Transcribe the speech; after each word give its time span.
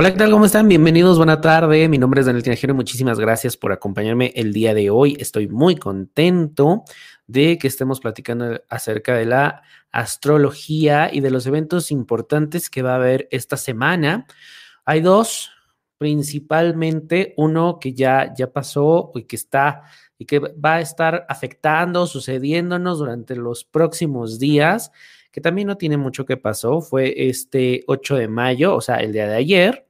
Hola, 0.00 0.12
¿qué 0.12 0.16
tal? 0.16 0.30
¿Cómo 0.30 0.46
están? 0.46 0.66
Bienvenidos, 0.66 1.18
buena 1.18 1.42
tarde. 1.42 1.86
Mi 1.86 1.98
nombre 1.98 2.20
es 2.20 2.26
Daniel 2.26 2.42
Tinajero 2.42 2.74
muchísimas 2.74 3.20
gracias 3.20 3.58
por 3.58 3.70
acompañarme 3.70 4.32
el 4.34 4.54
día 4.54 4.72
de 4.72 4.88
hoy. 4.88 5.14
Estoy 5.20 5.46
muy 5.46 5.76
contento 5.76 6.84
de 7.26 7.58
que 7.58 7.68
estemos 7.68 8.00
platicando 8.00 8.62
acerca 8.70 9.14
de 9.14 9.26
la 9.26 9.60
astrología 9.92 11.10
y 11.12 11.20
de 11.20 11.30
los 11.30 11.44
eventos 11.44 11.90
importantes 11.90 12.70
que 12.70 12.80
va 12.80 12.92
a 12.92 12.96
haber 12.96 13.28
esta 13.30 13.58
semana. 13.58 14.24
Hay 14.86 15.02
dos, 15.02 15.50
principalmente 15.98 17.34
uno 17.36 17.78
que 17.78 17.92
ya, 17.92 18.32
ya 18.34 18.50
pasó 18.50 19.12
y 19.14 19.24
que 19.24 19.36
está 19.36 19.82
y 20.16 20.24
que 20.24 20.38
va 20.38 20.76
a 20.76 20.80
estar 20.80 21.26
afectando, 21.28 22.06
sucediéndonos 22.06 23.00
durante 23.00 23.36
los 23.36 23.64
próximos 23.64 24.38
días, 24.38 24.92
que 25.30 25.42
también 25.42 25.68
no 25.68 25.76
tiene 25.76 25.98
mucho 25.98 26.24
que 26.24 26.38
pasó, 26.38 26.80
fue 26.80 27.28
este 27.28 27.84
8 27.86 28.16
de 28.16 28.28
mayo, 28.28 28.74
o 28.74 28.80
sea, 28.80 28.96
el 28.96 29.12
día 29.12 29.28
de 29.28 29.36
ayer, 29.36 29.89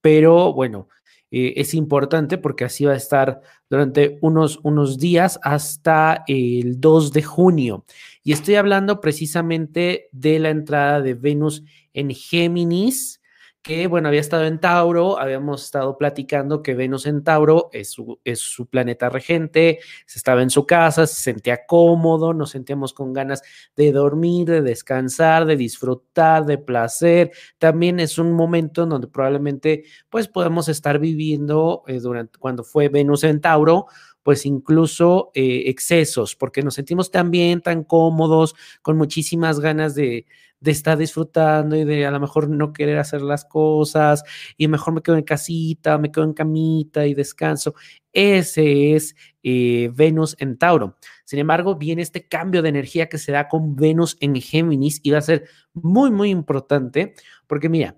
pero 0.00 0.52
bueno, 0.52 0.88
eh, 1.30 1.54
es 1.56 1.74
importante 1.74 2.38
porque 2.38 2.64
así 2.64 2.84
va 2.84 2.92
a 2.92 2.96
estar 2.96 3.40
durante 3.68 4.18
unos, 4.20 4.58
unos 4.62 4.98
días 4.98 5.38
hasta 5.42 6.24
el 6.26 6.80
2 6.80 7.12
de 7.12 7.22
junio. 7.22 7.84
Y 8.24 8.32
estoy 8.32 8.56
hablando 8.56 9.00
precisamente 9.00 10.08
de 10.12 10.38
la 10.40 10.50
entrada 10.50 11.00
de 11.00 11.14
Venus 11.14 11.62
en 11.92 12.10
Géminis 12.10 13.19
que, 13.62 13.86
bueno, 13.86 14.08
había 14.08 14.20
estado 14.20 14.44
en 14.46 14.58
Tauro, 14.58 15.18
habíamos 15.18 15.64
estado 15.64 15.98
platicando 15.98 16.62
que 16.62 16.74
Venus 16.74 17.06
en 17.06 17.22
Tauro 17.22 17.68
es 17.72 17.90
su, 17.90 18.18
es 18.24 18.40
su 18.40 18.66
planeta 18.66 19.10
regente, 19.10 19.80
se 20.06 20.18
estaba 20.18 20.42
en 20.42 20.50
su 20.50 20.66
casa, 20.66 21.06
se 21.06 21.20
sentía 21.20 21.66
cómodo, 21.66 22.32
nos 22.32 22.50
sentíamos 22.50 22.94
con 22.94 23.12
ganas 23.12 23.42
de 23.76 23.92
dormir, 23.92 24.48
de 24.48 24.62
descansar, 24.62 25.44
de 25.44 25.56
disfrutar, 25.56 26.46
de 26.46 26.56
placer. 26.58 27.32
También 27.58 28.00
es 28.00 28.16
un 28.18 28.32
momento 28.32 28.84
en 28.84 28.88
donde 28.88 29.08
probablemente, 29.08 29.84
pues, 30.08 30.26
podemos 30.26 30.68
estar 30.68 30.98
viviendo 30.98 31.82
eh, 31.86 32.00
durante 32.00 32.38
cuando 32.38 32.64
fue 32.64 32.88
Venus 32.88 33.24
en 33.24 33.40
Tauro, 33.40 33.86
pues 34.22 34.46
incluso 34.46 35.30
eh, 35.34 35.64
excesos, 35.66 36.36
porque 36.36 36.62
nos 36.62 36.74
sentimos 36.74 37.10
tan 37.10 37.30
bien, 37.30 37.60
tan 37.60 37.84
cómodos, 37.84 38.54
con 38.82 38.96
muchísimas 38.96 39.60
ganas 39.60 39.94
de, 39.94 40.26
estar 40.62 40.98
disfrutando 40.98 41.74
y 41.74 41.84
de 41.84 42.04
a 42.04 42.10
lo 42.10 42.20
mejor 42.20 42.50
no 42.50 42.74
querer 42.74 42.98
hacer 42.98 43.22
las 43.22 43.46
cosas 43.46 44.22
y 44.58 44.68
mejor 44.68 44.92
me 44.92 45.00
quedo 45.00 45.16
en 45.16 45.24
casita, 45.24 45.96
me 45.96 46.12
quedo 46.12 46.24
en 46.24 46.34
camita 46.34 47.06
y 47.06 47.14
descanso. 47.14 47.74
Ese 48.12 48.94
es 48.94 49.16
eh, 49.42 49.90
Venus 49.94 50.36
en 50.38 50.58
Tauro. 50.58 50.98
Sin 51.24 51.38
embargo, 51.38 51.76
viene 51.76 52.02
este 52.02 52.28
cambio 52.28 52.60
de 52.60 52.68
energía 52.68 53.08
que 53.08 53.16
se 53.16 53.32
da 53.32 53.48
con 53.48 53.74
Venus 53.74 54.18
en 54.20 54.38
Géminis 54.38 55.00
y 55.02 55.12
va 55.12 55.18
a 55.18 55.22
ser 55.22 55.48
muy, 55.72 56.10
muy 56.10 56.28
importante 56.28 57.14
porque 57.46 57.70
mira, 57.70 57.96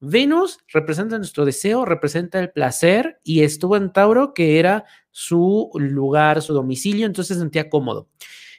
Venus 0.00 0.60
representa 0.72 1.18
nuestro 1.18 1.44
deseo, 1.44 1.84
representa 1.84 2.38
el 2.38 2.50
placer 2.50 3.20
y 3.24 3.42
estuvo 3.42 3.76
en 3.76 3.92
Tauro, 3.92 4.32
que 4.32 4.60
era 4.60 4.84
su 5.18 5.68
lugar, 5.74 6.42
su 6.42 6.54
domicilio, 6.54 7.04
entonces 7.04 7.36
se 7.36 7.42
sentía 7.42 7.68
cómodo. 7.68 8.08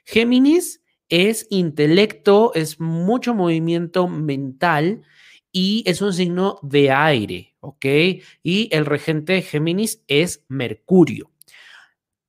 Géminis 0.04 0.82
es 1.08 1.48
intelecto, 1.50 2.54
es 2.54 2.82
mucho 2.82 3.34
movimiento 3.34 4.10
mental 4.10 5.04
y 5.54 5.84
es 5.88 6.02
un 6.02 6.12
signo 6.12 6.60
de 6.62 6.92
aire, 6.92 7.56
¿ok? 7.62 7.86
Y 8.44 8.68
el 8.72 8.86
regente 8.86 9.32
de 9.32 9.42
Géminis 9.42 10.04
es 10.10 10.44
Mercurio. 10.50 11.32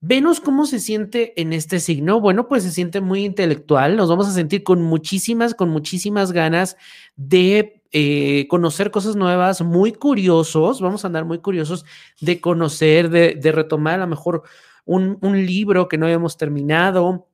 Venus, 0.01 0.41
¿cómo 0.41 0.65
se 0.65 0.79
siente 0.79 1.33
en 1.41 1.53
este 1.53 1.81
signo? 1.81 2.21
Bueno, 2.21 2.47
pues 2.47 2.63
se 2.63 2.71
siente 2.71 3.01
muy 3.01 3.25
intelectual, 3.25 3.97
nos 3.97 4.09
vamos 4.09 4.29
a 4.29 4.33
sentir 4.33 4.63
con 4.63 4.81
muchísimas, 4.81 5.57
con 5.57 5.71
muchísimas 5.71 6.31
ganas 6.31 6.77
de 7.17 7.80
eh, 7.93 8.47
conocer 8.49 8.91
cosas 8.91 9.17
nuevas, 9.17 9.63
muy 9.63 9.93
curiosos, 9.93 10.81
vamos 10.81 11.05
a 11.05 11.09
andar 11.09 11.25
muy 11.25 11.39
curiosos 11.39 11.85
de 12.21 12.41
conocer, 12.41 13.11
de, 13.11 13.35
de 13.35 13.53
retomar 13.53 13.95
a 13.95 14.05
lo 14.05 14.07
mejor 14.07 14.43
un, 14.85 15.19
un 15.21 15.47
libro 15.47 15.89
que 15.89 15.99
no 15.99 16.07
habíamos 16.07 16.37
terminado, 16.37 17.29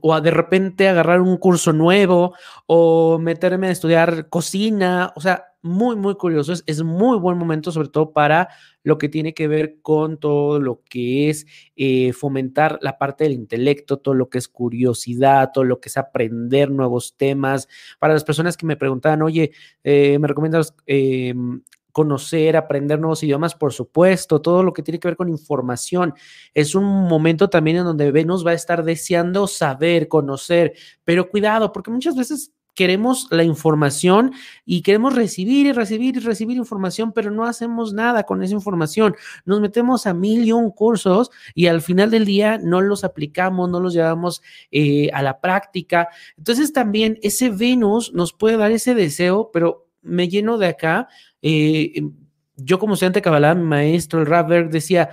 o 0.00 0.14
a 0.14 0.20
de 0.20 0.30
repente 0.30 0.88
agarrar 0.88 1.20
un 1.20 1.36
curso 1.36 1.72
nuevo 1.72 2.34
o 2.66 3.18
meterme 3.18 3.68
a 3.68 3.70
estudiar 3.70 4.28
cocina, 4.28 5.12
o 5.16 5.20
sea, 5.20 5.52
muy, 5.62 5.94
muy 5.96 6.16
curioso. 6.16 6.52
Es, 6.66 6.82
muy 6.82 7.18
buen 7.18 7.38
momento, 7.38 7.70
sobre 7.70 7.88
todo 7.88 8.12
para 8.12 8.48
lo 8.82 8.98
que 8.98 9.08
tiene 9.08 9.32
que 9.32 9.46
ver 9.46 9.80
con 9.80 10.18
todo 10.18 10.58
lo 10.58 10.82
que 10.88 11.30
es 11.30 11.46
eh, 11.76 12.12
fomentar 12.12 12.78
la 12.82 12.98
parte 12.98 13.24
del 13.24 13.34
intelecto, 13.34 13.98
todo 13.98 14.14
lo 14.14 14.28
que 14.28 14.38
es 14.38 14.48
curiosidad, 14.48 15.50
todo 15.54 15.64
lo 15.64 15.80
que 15.80 15.88
es 15.88 15.96
aprender 15.96 16.70
nuevos 16.70 17.16
temas. 17.16 17.68
Para 18.00 18.14
las 18.14 18.24
personas 18.24 18.56
que 18.56 18.66
me 18.66 18.76
preguntaban, 18.76 19.22
oye, 19.22 19.52
eh, 19.84 20.18
¿me 20.18 20.26
recomiendas 20.26 20.74
em, 20.86 21.62
conocer, 21.92 22.56
aprender 22.56 22.98
nuevos 22.98 23.22
idiomas, 23.22 23.54
por 23.54 23.72
supuesto, 23.72 24.40
todo 24.40 24.62
lo 24.62 24.72
que 24.72 24.82
tiene 24.82 24.98
que 24.98 25.08
ver 25.08 25.16
con 25.16 25.28
información. 25.28 26.14
Es 26.54 26.74
un 26.74 26.84
momento 26.84 27.48
también 27.50 27.78
en 27.78 27.84
donde 27.84 28.10
Venus 28.10 28.44
va 28.44 28.50
a 28.52 28.54
estar 28.54 28.82
deseando 28.84 29.46
saber, 29.46 30.08
conocer, 30.08 30.74
pero 31.04 31.28
cuidado, 31.30 31.72
porque 31.72 31.90
muchas 31.90 32.16
veces 32.16 32.52
queremos 32.74 33.28
la 33.30 33.44
información 33.44 34.32
y 34.64 34.82
queremos 34.82 35.14
recibir 35.14 35.66
y 35.66 35.72
recibir 35.72 36.16
y 36.16 36.20
recibir 36.20 36.56
información, 36.56 37.12
pero 37.12 37.30
no 37.30 37.44
hacemos 37.44 37.92
nada 37.92 38.24
con 38.24 38.42
esa 38.42 38.54
información. 38.54 39.14
Nos 39.44 39.60
metemos 39.60 40.06
a 40.06 40.14
mil 40.14 40.44
y 40.44 40.52
un 40.52 40.70
cursos 40.70 41.30
y 41.54 41.66
al 41.66 41.82
final 41.82 42.10
del 42.10 42.24
día 42.24 42.58
no 42.58 42.80
los 42.80 43.04
aplicamos, 43.04 43.68
no 43.68 43.80
los 43.80 43.92
llevamos 43.92 44.42
eh, 44.70 45.10
a 45.12 45.22
la 45.22 45.40
práctica. 45.40 46.08
Entonces 46.36 46.72
también 46.72 47.18
ese 47.22 47.50
Venus 47.50 48.12
nos 48.14 48.32
puede 48.32 48.56
dar 48.56 48.72
ese 48.72 48.94
deseo, 48.94 49.50
pero 49.52 49.91
me 50.02 50.28
lleno 50.28 50.58
de 50.58 50.66
acá 50.66 51.08
eh, 51.40 51.92
em, 51.94 52.12
yo 52.56 52.78
como 52.78 52.94
estudiante 52.94 53.20
de 53.20 53.54
mi 53.54 53.62
maestro, 53.62 54.20
el 54.20 54.26
Radberg, 54.26 54.70
decía, 54.70 55.10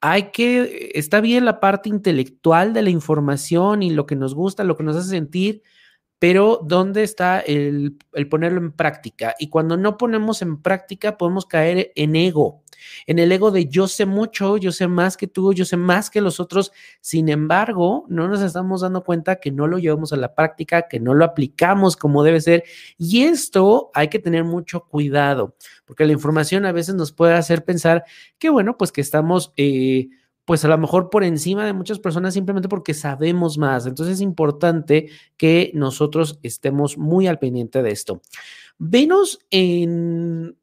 hay 0.00 0.30
que, 0.32 0.90
está 0.94 1.20
bien 1.20 1.44
la 1.44 1.60
parte 1.60 1.88
intelectual 1.88 2.72
de 2.72 2.82
la 2.82 2.90
información 2.90 3.82
y 3.82 3.90
lo 3.90 4.04
que 4.04 4.16
nos 4.16 4.34
gusta, 4.34 4.64
lo 4.64 4.76
que 4.76 4.82
nos 4.82 4.96
hace 4.96 5.10
sentir, 5.10 5.62
pero 6.22 6.60
¿dónde 6.62 7.02
está 7.02 7.40
el, 7.40 7.98
el 8.12 8.28
ponerlo 8.28 8.60
en 8.60 8.70
práctica? 8.70 9.34
Y 9.40 9.48
cuando 9.48 9.76
no 9.76 9.96
ponemos 9.98 10.40
en 10.40 10.62
práctica, 10.62 11.18
podemos 11.18 11.46
caer 11.46 11.90
en 11.96 12.14
ego 12.14 12.62
en 13.08 13.18
el 13.18 13.32
ego 13.32 13.50
de 13.50 13.66
yo 13.66 13.88
sé 13.88 14.06
mucho, 14.06 14.56
yo 14.56 14.70
sé 14.70 14.86
más 14.86 15.16
que 15.16 15.26
tú, 15.26 15.52
yo 15.52 15.64
sé 15.64 15.76
más 15.76 16.10
que 16.10 16.20
los 16.20 16.38
otros. 16.38 16.70
Sin 17.00 17.28
embargo, 17.28 18.06
no 18.08 18.28
nos 18.28 18.40
estamos 18.40 18.82
dando 18.82 19.02
cuenta 19.02 19.36
que 19.36 19.50
no 19.50 19.66
lo 19.66 19.78
llevamos 19.78 20.12
a 20.12 20.16
la 20.16 20.32
práctica, 20.32 20.86
que 20.88 21.00
no 21.00 21.12
lo 21.12 21.24
aplicamos 21.24 21.96
como 21.96 22.22
debe 22.22 22.40
ser. 22.40 22.62
Y 22.98 23.22
esto 23.22 23.90
hay 23.92 24.06
que 24.06 24.20
tener 24.20 24.44
mucho 24.44 24.84
cuidado, 24.84 25.56
porque 25.84 26.06
la 26.06 26.12
información 26.12 26.66
a 26.66 26.72
veces 26.72 26.94
nos 26.94 27.10
puede 27.10 27.34
hacer 27.34 27.64
pensar 27.64 28.04
que, 28.38 28.48
bueno, 28.48 28.78
pues 28.78 28.92
que 28.92 29.00
estamos... 29.00 29.52
Eh, 29.56 30.08
pues 30.44 30.64
a 30.64 30.68
lo 30.68 30.78
mejor 30.78 31.10
por 31.10 31.24
encima 31.24 31.64
de 31.64 31.72
muchas 31.72 31.98
personas 31.98 32.34
simplemente 32.34 32.68
porque 32.68 32.94
sabemos 32.94 33.58
más. 33.58 33.86
Entonces 33.86 34.16
es 34.16 34.20
importante 34.20 35.08
que 35.36 35.70
nosotros 35.74 36.38
estemos 36.42 36.98
muy 36.98 37.26
al 37.26 37.38
pendiente 37.38 37.82
de 37.82 37.90
esto. 37.90 38.22
Venus 38.78 39.38
en, 39.50 40.56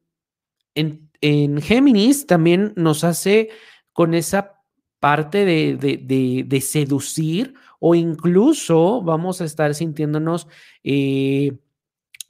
en 0.74 1.10
en 1.20 1.60
Géminis 1.60 2.26
también 2.26 2.72
nos 2.76 3.04
hace 3.04 3.50
con 3.92 4.14
esa 4.14 4.54
parte 4.98 5.44
de, 5.44 6.60
seducir 6.60 7.54
o 7.78 7.94
incluso 7.94 9.02
vamos 9.02 9.40
a 9.40 9.44
estar 9.44 9.74
sintiéndonos 9.74 10.46
eh, 10.84 11.58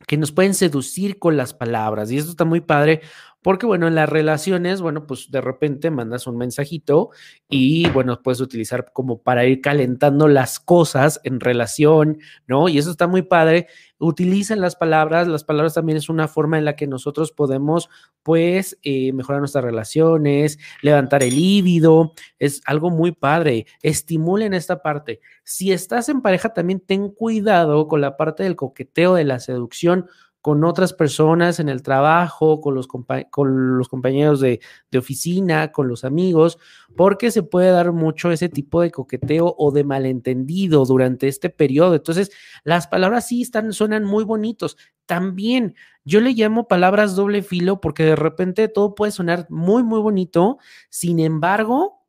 que 0.06 0.16
nos 0.16 0.32
pueden 0.32 0.54
seducir 0.54 1.18
con 1.18 1.36
las 1.36 1.52
palabras. 1.54 2.10
Y 2.10 2.18
esto 2.18 2.30
está 2.30 2.44
muy 2.44 2.60
padre 2.60 3.02
porque, 3.42 3.64
bueno, 3.64 3.88
en 3.88 3.94
las 3.94 4.08
relaciones, 4.08 4.82
bueno, 4.82 5.06
pues 5.06 5.30
de 5.30 5.40
repente 5.40 5.90
mandas 5.90 6.26
un 6.26 6.36
mensajito 6.36 7.10
y, 7.48 7.88
bueno, 7.90 8.20
puedes 8.22 8.40
utilizar 8.40 8.92
como 8.92 9.22
para 9.22 9.46
ir 9.46 9.62
calentando 9.62 10.28
las 10.28 10.60
cosas 10.60 11.20
en 11.24 11.40
relación, 11.40 12.18
¿no? 12.46 12.68
Y 12.68 12.76
eso 12.76 12.90
está 12.90 13.06
muy 13.06 13.22
padre. 13.22 13.66
Utilicen 13.98 14.60
las 14.60 14.76
palabras. 14.76 15.26
Las 15.26 15.44
palabras 15.44 15.74
también 15.74 15.96
es 15.96 16.10
una 16.10 16.28
forma 16.28 16.58
en 16.58 16.66
la 16.66 16.76
que 16.76 16.86
nosotros 16.86 17.32
podemos, 17.32 17.88
pues, 18.22 18.78
eh, 18.82 19.12
mejorar 19.14 19.40
nuestras 19.40 19.64
relaciones, 19.64 20.58
levantar 20.82 21.22
el 21.22 21.34
líbido. 21.34 22.12
Es 22.38 22.60
algo 22.66 22.90
muy 22.90 23.12
padre. 23.12 23.66
Estimulen 23.82 24.52
esta 24.52 24.82
parte. 24.82 25.20
Si 25.44 25.72
estás 25.72 26.10
en 26.10 26.20
pareja, 26.20 26.52
también 26.52 26.80
ten 26.80 27.08
cuidado 27.08 27.88
con 27.88 28.02
la 28.02 28.18
parte 28.18 28.42
del 28.42 28.56
coqueteo, 28.56 29.14
de 29.14 29.24
la 29.24 29.40
seducción 29.40 30.06
con 30.40 30.64
otras 30.64 30.92
personas 30.92 31.60
en 31.60 31.68
el 31.68 31.82
trabajo, 31.82 32.60
con 32.60 32.74
los, 32.74 32.86
compañeros 32.86 34.40
de, 34.40 34.60
oficina, 34.96 35.70
con 35.70 35.88
los 35.88 36.04
amigos, 36.04 36.58
porque 36.96 37.30
se 37.30 37.42
puede 37.42 37.70
dar 37.70 37.92
mucho 37.92 38.30
ese 38.32 38.48
tipo 38.48 38.80
de 38.80 38.90
coqueteo 38.90 39.54
o 39.58 39.70
de 39.70 39.84
malentendido 39.84 40.84
durante 40.86 41.28
este 41.28 41.50
periodo. 41.50 41.94
Entonces, 41.94 42.30
las 42.64 42.86
palabras 42.86 43.28
sí 43.28 43.42
están, 43.42 43.72
suenan 43.72 44.04
muy 44.04 44.24
bonitos. 44.24 44.76
También 45.04 45.74
yo 46.04 46.20
le 46.20 46.32
llamo 46.32 46.68
palabras 46.68 47.16
doble 47.16 47.42
filo 47.42 47.80
porque 47.80 48.04
de 48.04 48.16
repente 48.16 48.68
todo 48.68 48.94
puede 48.94 49.12
sonar 49.12 49.46
muy, 49.50 49.82
muy 49.82 50.00
bonito. 50.00 50.58
Sin 50.88 51.20
embargo, 51.20 51.99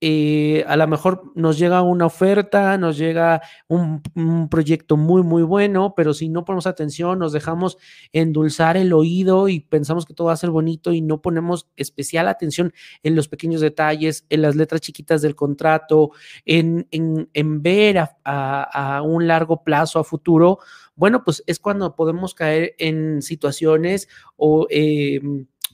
eh, 0.00 0.64
a 0.68 0.76
lo 0.76 0.86
mejor 0.86 1.32
nos 1.34 1.58
llega 1.58 1.82
una 1.82 2.06
oferta, 2.06 2.78
nos 2.78 2.96
llega 2.96 3.42
un, 3.66 4.00
proyecto 4.48 4.96
muy, 4.96 5.22
muy 5.22 5.42
bueno, 5.42 5.94
pero 5.96 6.14
si 6.14 6.28
no 6.28 6.44
ponemos 6.44 6.66
atención, 6.66 7.18
nos 7.18 7.32
dejamos 7.32 7.78
endulzar 8.12 8.76
el 8.76 8.92
oído 8.92 9.48
y 9.48 9.60
pensamos 9.60 10.06
que 10.06 10.14
todo 10.14 10.28
va 10.28 10.34
a 10.34 10.36
ser 10.36 10.50
bonito 10.50 10.92
y 10.92 11.00
no 11.00 11.20
ponemos 11.20 11.68
especial 11.76 12.28
atención 12.28 12.72
en 13.02 13.16
los 13.16 13.28
pequeños 13.28 13.60
detalles, 13.60 14.24
en 14.30 14.42
las 14.42 14.54
letras 14.54 14.80
chiquitas 14.80 15.20
del 15.20 15.34
contrato, 15.34 16.10
en, 16.44 16.86
en, 16.92 17.28
en 17.34 17.62
ver 17.62 17.98
a, 17.98 18.18
a, 18.24 18.98
a 18.98 19.02
un 19.02 19.26
largo 19.26 19.64
plazo, 19.64 19.98
a 19.98 20.04
futuro, 20.04 20.60
bueno, 20.94 21.22
pues 21.24 21.42
es 21.46 21.58
cuando 21.58 21.94
podemos 21.94 22.34
caer 22.34 22.74
en 22.78 23.22
situaciones 23.22 24.08
o... 24.36 24.66
Eh, 24.70 25.20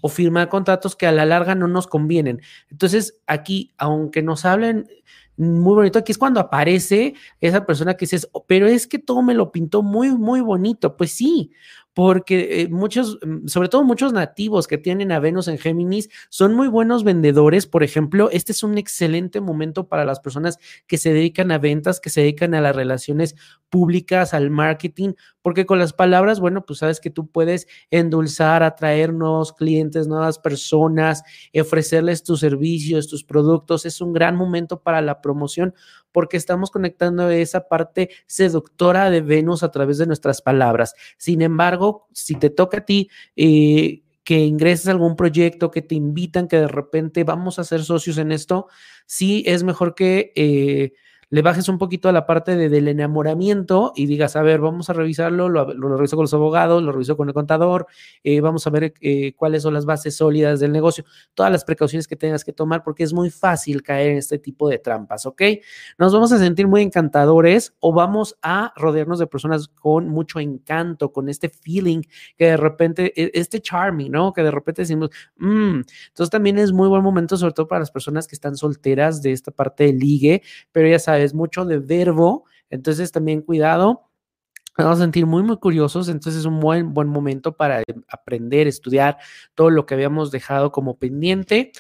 o 0.04 0.08
firmar 0.10 0.50
contratos 0.50 0.96
que 0.96 1.06
a 1.06 1.12
la 1.12 1.24
larga 1.24 1.54
no 1.54 1.66
nos 1.66 1.86
convienen. 1.86 2.42
Entonces, 2.70 3.22
aquí, 3.26 3.72
aunque 3.78 4.20
nos 4.20 4.44
hablen 4.44 4.86
muy 5.38 5.74
bonito, 5.74 5.98
aquí 5.98 6.12
es 6.12 6.18
cuando 6.18 6.40
aparece 6.40 7.14
esa 7.40 7.64
persona 7.64 7.94
que 7.94 8.04
dices, 8.04 8.28
oh, 8.32 8.44
pero 8.46 8.66
es 8.66 8.86
que 8.86 8.98
todo 8.98 9.22
me 9.22 9.32
lo 9.32 9.50
pintó 9.50 9.82
muy, 9.82 10.10
muy 10.10 10.42
bonito. 10.42 10.98
Pues 10.98 11.12
sí, 11.12 11.52
porque 11.94 12.60
eh, 12.60 12.68
muchos, 12.68 13.18
mm, 13.24 13.46
sobre 13.46 13.70
todo 13.70 13.82
muchos 13.82 14.12
nativos 14.12 14.66
que 14.66 14.76
tienen 14.76 15.10
a 15.10 15.20
Venus 15.20 15.48
en 15.48 15.56
Géminis, 15.56 16.10
son 16.28 16.52
muy 16.52 16.68
buenos 16.68 17.02
vendedores. 17.02 17.66
Por 17.66 17.82
ejemplo, 17.82 18.28
este 18.30 18.52
es 18.52 18.62
un 18.62 18.76
excelente 18.76 19.40
momento 19.40 19.88
para 19.88 20.04
las 20.04 20.20
personas 20.20 20.58
que 20.86 20.98
se 20.98 21.14
dedican 21.14 21.50
a 21.50 21.56
ventas, 21.56 21.98
que 21.98 22.10
se 22.10 22.20
dedican 22.20 22.52
a 22.54 22.60
las 22.60 22.76
relaciones 22.76 23.36
públicas, 23.70 24.34
al 24.34 24.50
marketing, 24.50 25.14
porque 25.44 25.67
con 25.67 25.79
las 25.79 25.93
palabras, 25.93 26.41
bueno, 26.41 26.64
pues 26.64 26.79
sabes 26.79 27.00
que 27.00 27.11
tú 27.11 27.26
puedes 27.26 27.69
endulzar, 27.91 28.62
atraer 28.62 29.12
nuevos 29.12 29.52
clientes, 29.52 30.06
nuevas 30.06 30.38
personas, 30.38 31.23
ofrecerles 31.55 32.23
tus 32.23 32.41
servicios, 32.41 33.08
tus 33.08 33.25
productos. 33.25 33.85
Es 33.85 34.00
un 34.00 34.14
gran 34.14 34.37
momento 34.37 34.81
para 34.81 35.02
la 35.02 35.20
promoción 35.20 35.75
porque 36.12 36.38
estamos 36.38 36.70
conectando 36.70 37.29
esa 37.29 37.69
parte 37.69 38.08
seductora 38.26 39.11
de 39.11 39.20
Venus 39.20 39.62
a 39.62 39.70
través 39.70 39.99
de 39.99 40.06
nuestras 40.06 40.41
palabras. 40.41 40.94
Sin 41.19 41.43
embargo, 41.43 42.08
si 42.14 42.37
te 42.37 42.49
toca 42.49 42.79
a 42.79 42.85
ti... 42.87 43.11
Eh, 43.37 44.00
que 44.25 44.38
ingreses 44.38 44.88
a 44.88 44.93
algún 44.93 45.17
proyecto, 45.17 45.70
que 45.70 45.82
te 45.82 45.94
invitan, 45.94 46.49
que 46.49 46.56
de 46.56 46.67
repente 46.67 47.25
vamos 47.25 47.58
a 47.58 47.64
ser 47.64 47.85
socios 47.85 48.17
en 48.17 48.32
esto, 48.32 48.69
sí 49.05 49.44
es 49.46 49.64
mejor 49.64 49.94
que 49.94 50.32
eh, 50.35 50.94
le 51.34 51.42
bajes 51.42 51.69
un 51.69 51.78
poquito 51.78 52.08
a 52.08 52.12
la 52.12 52.26
parte 52.26 52.54
de, 52.54 52.69
del 52.69 52.86
enamoramiento 52.86 53.92
y 53.96 54.06
digas, 54.06 54.36
a 54.36 54.42
ver, 54.42 54.60
vamos 54.60 54.88
a 54.88 54.92
revisarlo, 54.92 55.48
lo, 55.48 55.75
lo 55.75 55.96
reviso 55.96 56.14
con 56.14 56.22
los 56.22 56.32
abogados, 56.32 56.81
lo 56.81 56.92
reviso 56.92 57.16
con 57.16 57.26
el 57.26 57.34
contador, 57.34 57.88
eh, 58.22 58.40
vamos 58.40 58.69
a 58.69 58.70
ver 58.70 58.94
eh, 59.00 59.34
cuáles 59.34 59.64
son 59.64 59.75
las 59.75 59.84
bases 59.84 60.16
sólidas 60.16 60.60
del 60.60 60.70
negocio, 60.70 61.04
todas 61.34 61.50
las 61.50 61.64
precauciones 61.64 62.06
que 62.06 62.14
tengas 62.14 62.44
que 62.44 62.52
tomar, 62.52 62.84
porque 62.84 63.02
es 63.02 63.12
muy 63.12 63.31
fácil 63.31 63.82
caer 63.82 64.12
en 64.12 64.19
este 64.19 64.38
tipo 64.38 64.69
de 64.69 64.78
trampas, 64.78 65.26
¿ok? 65.26 65.42
Nos 65.98 66.12
vamos 66.12 66.31
a 66.31 66.38
sentir 66.38 66.69
muy 66.69 66.82
encantadores 66.82 67.75
o 67.81 67.92
vamos 67.92 68.36
a 68.40 68.72
rodearnos 68.76 69.19
de 69.19 69.26
personas 69.26 69.66
con 69.66 70.08
mucho 70.08 70.38
encanto, 70.38 71.10
con 71.10 71.28
este 71.28 71.48
feeling 71.48 72.02
que 72.38 72.44
de 72.44 72.56
repente, 72.56 73.12
e, 73.20 73.32
este 73.34 73.60
charming, 73.60 74.12
¿no? 74.12 74.32
Que 74.32 74.44
de 74.44 74.52
repente 74.52 74.82
decimos, 74.82 75.10
mmm. 75.38 75.81
entonces 76.10 76.31
también 76.31 76.58
es 76.58 76.70
muy 76.70 76.86
buen 76.86 77.02
momento, 77.02 77.36
sobre 77.36 77.54
todo 77.54 77.66
para 77.66 77.81
las 77.81 77.90
personas 77.90 78.28
que 78.28 78.36
están 78.36 78.54
solteras 78.54 79.20
de 79.20 79.32
esta 79.32 79.50
parte 79.50 79.82
de 79.82 79.94
ligue, 79.94 80.40
pero 80.70 80.86
ya 80.86 81.00
sabes, 81.00 81.23
es 81.24 81.34
mucho 81.34 81.64
de 81.64 81.78
verbo, 81.78 82.44
entonces 82.70 83.12
también 83.12 83.42
cuidado. 83.42 84.08
Vamos 84.76 84.98
a 84.98 85.02
sentir 85.02 85.24
muy, 85.24 85.42
muy 85.42 85.56
curiosos, 85.58 86.08
entonces 86.08 86.40
es 86.40 86.46
un 86.46 86.58
buen, 86.58 86.94
buen 86.94 87.08
momento 87.08 87.56
para 87.56 87.82
aprender, 88.08 88.66
estudiar 88.66 89.18
todo 89.54 89.70
lo 89.70 89.86
que 89.86 89.94
habíamos 89.94 90.32
dejado 90.32 90.72
como 90.72 90.98
pendiente. 90.98 91.70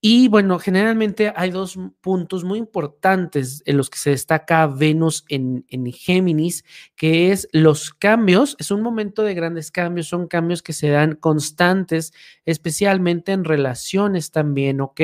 Y 0.00 0.28
bueno, 0.28 0.60
generalmente 0.60 1.32
hay 1.34 1.50
dos 1.50 1.76
puntos 2.00 2.44
muy 2.44 2.60
importantes 2.60 3.64
en 3.66 3.76
los 3.76 3.90
que 3.90 3.98
se 3.98 4.10
destaca 4.10 4.64
Venus 4.68 5.24
en, 5.28 5.64
en, 5.70 5.90
Géminis, 5.90 6.64
que 6.94 7.32
es 7.32 7.48
los 7.50 7.90
cambios, 7.94 8.54
es 8.60 8.70
un 8.70 8.80
momento 8.80 9.24
de 9.24 9.34
grandes 9.34 9.72
cambios, 9.72 10.06
son 10.06 10.28
cambios 10.28 10.62
que 10.62 10.72
se 10.72 10.90
dan 10.90 11.16
constantes, 11.16 12.12
especialmente 12.44 13.32
en 13.32 13.42
relaciones 13.42 14.30
también, 14.30 14.80
¿ok? 14.80 15.00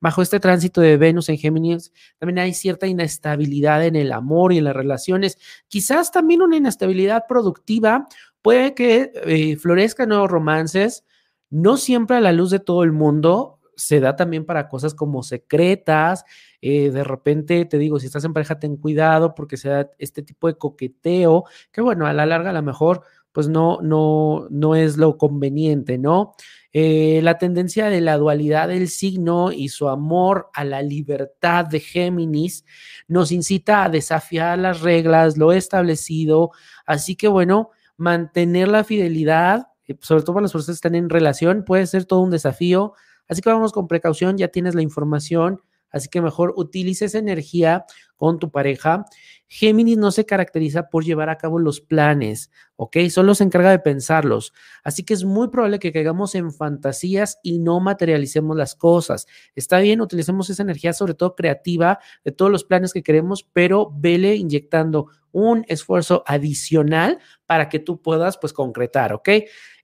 Bajo 0.00 0.22
este 0.22 0.40
tránsito 0.40 0.80
de 0.80 0.96
Venus 0.96 1.28
en 1.28 1.36
Géminis, 1.36 1.92
también 2.16 2.38
hay 2.38 2.54
cierta 2.54 2.86
inestabilidad 2.86 3.84
en 3.84 3.96
el 3.96 4.12
amor 4.12 4.54
y 4.54 4.58
en 4.58 4.64
las 4.64 4.76
relaciones, 4.76 5.36
quizás 5.68 6.10
también 6.10 6.40
una 6.40 6.56
inestabilidad 6.56 7.24
productiva, 7.28 8.08
puede 8.40 8.72
que 8.72 9.12
eh, 9.26 9.56
florezcan 9.56 10.08
nuevos 10.08 10.30
romances, 10.30 11.04
no 11.50 11.76
siempre 11.76 12.16
a 12.16 12.20
la 12.20 12.32
luz 12.32 12.50
de 12.50 12.60
todo 12.60 12.82
el 12.82 12.92
mundo, 12.92 13.57
se 13.78 14.00
da 14.00 14.16
también 14.16 14.44
para 14.44 14.68
cosas 14.68 14.92
como 14.92 15.22
secretas. 15.22 16.24
Eh, 16.60 16.90
de 16.90 17.04
repente, 17.04 17.64
te 17.64 17.78
digo, 17.78 17.98
si 17.98 18.06
estás 18.06 18.24
en 18.24 18.34
pareja, 18.34 18.58
ten 18.58 18.76
cuidado 18.76 19.34
porque 19.34 19.56
se 19.56 19.70
da 19.70 19.90
este 19.98 20.22
tipo 20.22 20.48
de 20.48 20.58
coqueteo, 20.58 21.44
que 21.72 21.80
bueno, 21.80 22.06
a 22.06 22.12
la 22.12 22.26
larga 22.26 22.50
a 22.50 22.52
lo 22.52 22.62
mejor 22.62 23.02
pues 23.32 23.46
no, 23.48 23.80
no, 23.82 24.48
no 24.50 24.74
es 24.74 24.96
lo 24.96 25.16
conveniente, 25.16 25.96
¿no? 25.96 26.34
Eh, 26.72 27.20
la 27.22 27.38
tendencia 27.38 27.86
de 27.88 28.00
la 28.00 28.16
dualidad 28.16 28.68
del 28.68 28.88
signo 28.88 29.52
y 29.52 29.68
su 29.68 29.88
amor 29.88 30.48
a 30.54 30.64
la 30.64 30.82
libertad 30.82 31.64
de 31.64 31.80
Géminis 31.80 32.64
nos 33.06 33.30
incita 33.30 33.84
a 33.84 33.88
desafiar 33.90 34.58
las 34.58 34.80
reglas, 34.80 35.36
lo 35.36 35.52
establecido, 35.52 36.50
así 36.84 37.14
que 37.14 37.28
bueno, 37.28 37.70
mantener 37.96 38.68
la 38.68 38.84
fidelidad, 38.84 39.68
eh, 39.86 39.96
sobre 40.00 40.22
todo 40.22 40.34
para 40.34 40.42
las 40.42 40.52
personas 40.52 40.76
que 40.76 40.88
están 40.88 40.94
en 40.94 41.08
relación, 41.08 41.64
puede 41.64 41.86
ser 41.86 42.06
todo 42.06 42.20
un 42.20 42.30
desafío, 42.30 42.94
Así 43.28 43.40
que 43.40 43.50
vamos 43.50 43.72
con 43.72 43.88
precaución, 43.88 44.36
ya 44.38 44.48
tienes 44.48 44.74
la 44.74 44.82
información, 44.82 45.60
así 45.90 46.08
que 46.08 46.20
mejor 46.20 46.52
utilice 46.56 47.06
esa 47.06 47.18
energía 47.18 47.84
con 48.16 48.38
tu 48.38 48.50
pareja. 48.50 49.04
Géminis 49.46 49.96
no 49.96 50.10
se 50.10 50.26
caracteriza 50.26 50.90
por 50.90 51.04
llevar 51.04 51.30
a 51.30 51.38
cabo 51.38 51.58
los 51.58 51.80
planes, 51.80 52.50
¿ok? 52.76 52.96
Solo 53.08 53.34
se 53.34 53.44
encarga 53.44 53.70
de 53.70 53.78
pensarlos. 53.78 54.52
Así 54.84 55.04
que 55.04 55.14
es 55.14 55.24
muy 55.24 55.48
probable 55.48 55.78
que 55.78 55.92
caigamos 55.92 56.34
en 56.34 56.52
fantasías 56.52 57.38
y 57.42 57.58
no 57.58 57.80
materialicemos 57.80 58.56
las 58.56 58.74
cosas. 58.74 59.26
Está 59.54 59.78
bien, 59.78 60.00
utilicemos 60.02 60.50
esa 60.50 60.62
energía, 60.62 60.92
sobre 60.92 61.14
todo 61.14 61.34
creativa, 61.34 62.00
de 62.24 62.32
todos 62.32 62.50
los 62.50 62.64
planes 62.64 62.92
que 62.92 63.02
queremos, 63.02 63.48
pero 63.52 63.90
vele 63.94 64.34
inyectando 64.34 65.06
un 65.32 65.64
esfuerzo 65.68 66.24
adicional 66.26 67.18
para 67.46 67.68
que 67.68 67.78
tú 67.78 68.02
puedas, 68.02 68.36
pues, 68.38 68.52
concretar, 68.52 69.12
¿ok? 69.12 69.28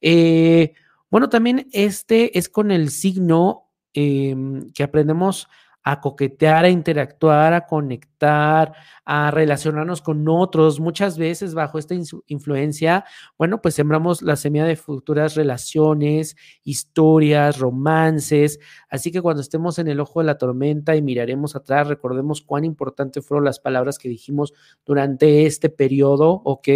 Eh, 0.00 0.74
bueno, 1.14 1.28
también 1.28 1.68
este 1.70 2.36
es 2.40 2.48
con 2.48 2.72
el 2.72 2.90
signo 2.90 3.70
em, 3.92 4.72
que 4.72 4.82
aprendemos 4.82 5.46
a 5.84 6.00
coquetear, 6.00 6.64
a 6.64 6.70
interactuar, 6.70 7.52
a 7.52 7.66
conectar, 7.66 8.72
a 9.04 9.30
relacionarnos 9.30 10.02
con 10.02 10.26
otros. 10.28 10.80
Muchas 10.80 11.16
veces 11.16 11.54
bajo 11.54 11.78
esta 11.78 11.94
influencia, 12.26 13.04
bueno, 13.38 13.62
pues 13.62 13.74
sembramos 13.74 14.22
la 14.22 14.34
semilla 14.34 14.64
de 14.64 14.74
futuras 14.74 15.36
relaciones, 15.36 16.34
historias, 16.64 17.58
romances. 17.58 18.58
Así 18.88 19.12
que 19.12 19.22
cuando 19.22 19.40
estemos 19.40 19.78
en 19.78 19.86
el 19.86 20.00
ojo 20.00 20.18
de 20.18 20.26
la 20.26 20.38
tormenta 20.38 20.96
y 20.96 21.02
miraremos 21.02 21.54
atrás, 21.54 21.86
recordemos 21.86 22.40
cuán 22.40 22.64
importantes 22.64 23.24
fueron 23.24 23.44
las 23.44 23.60
palabras 23.60 23.98
que 23.98 24.08
dijimos 24.08 24.52
durante 24.84 25.46
este 25.46 25.68
periodo, 25.68 26.42
¿ok? 26.44 26.68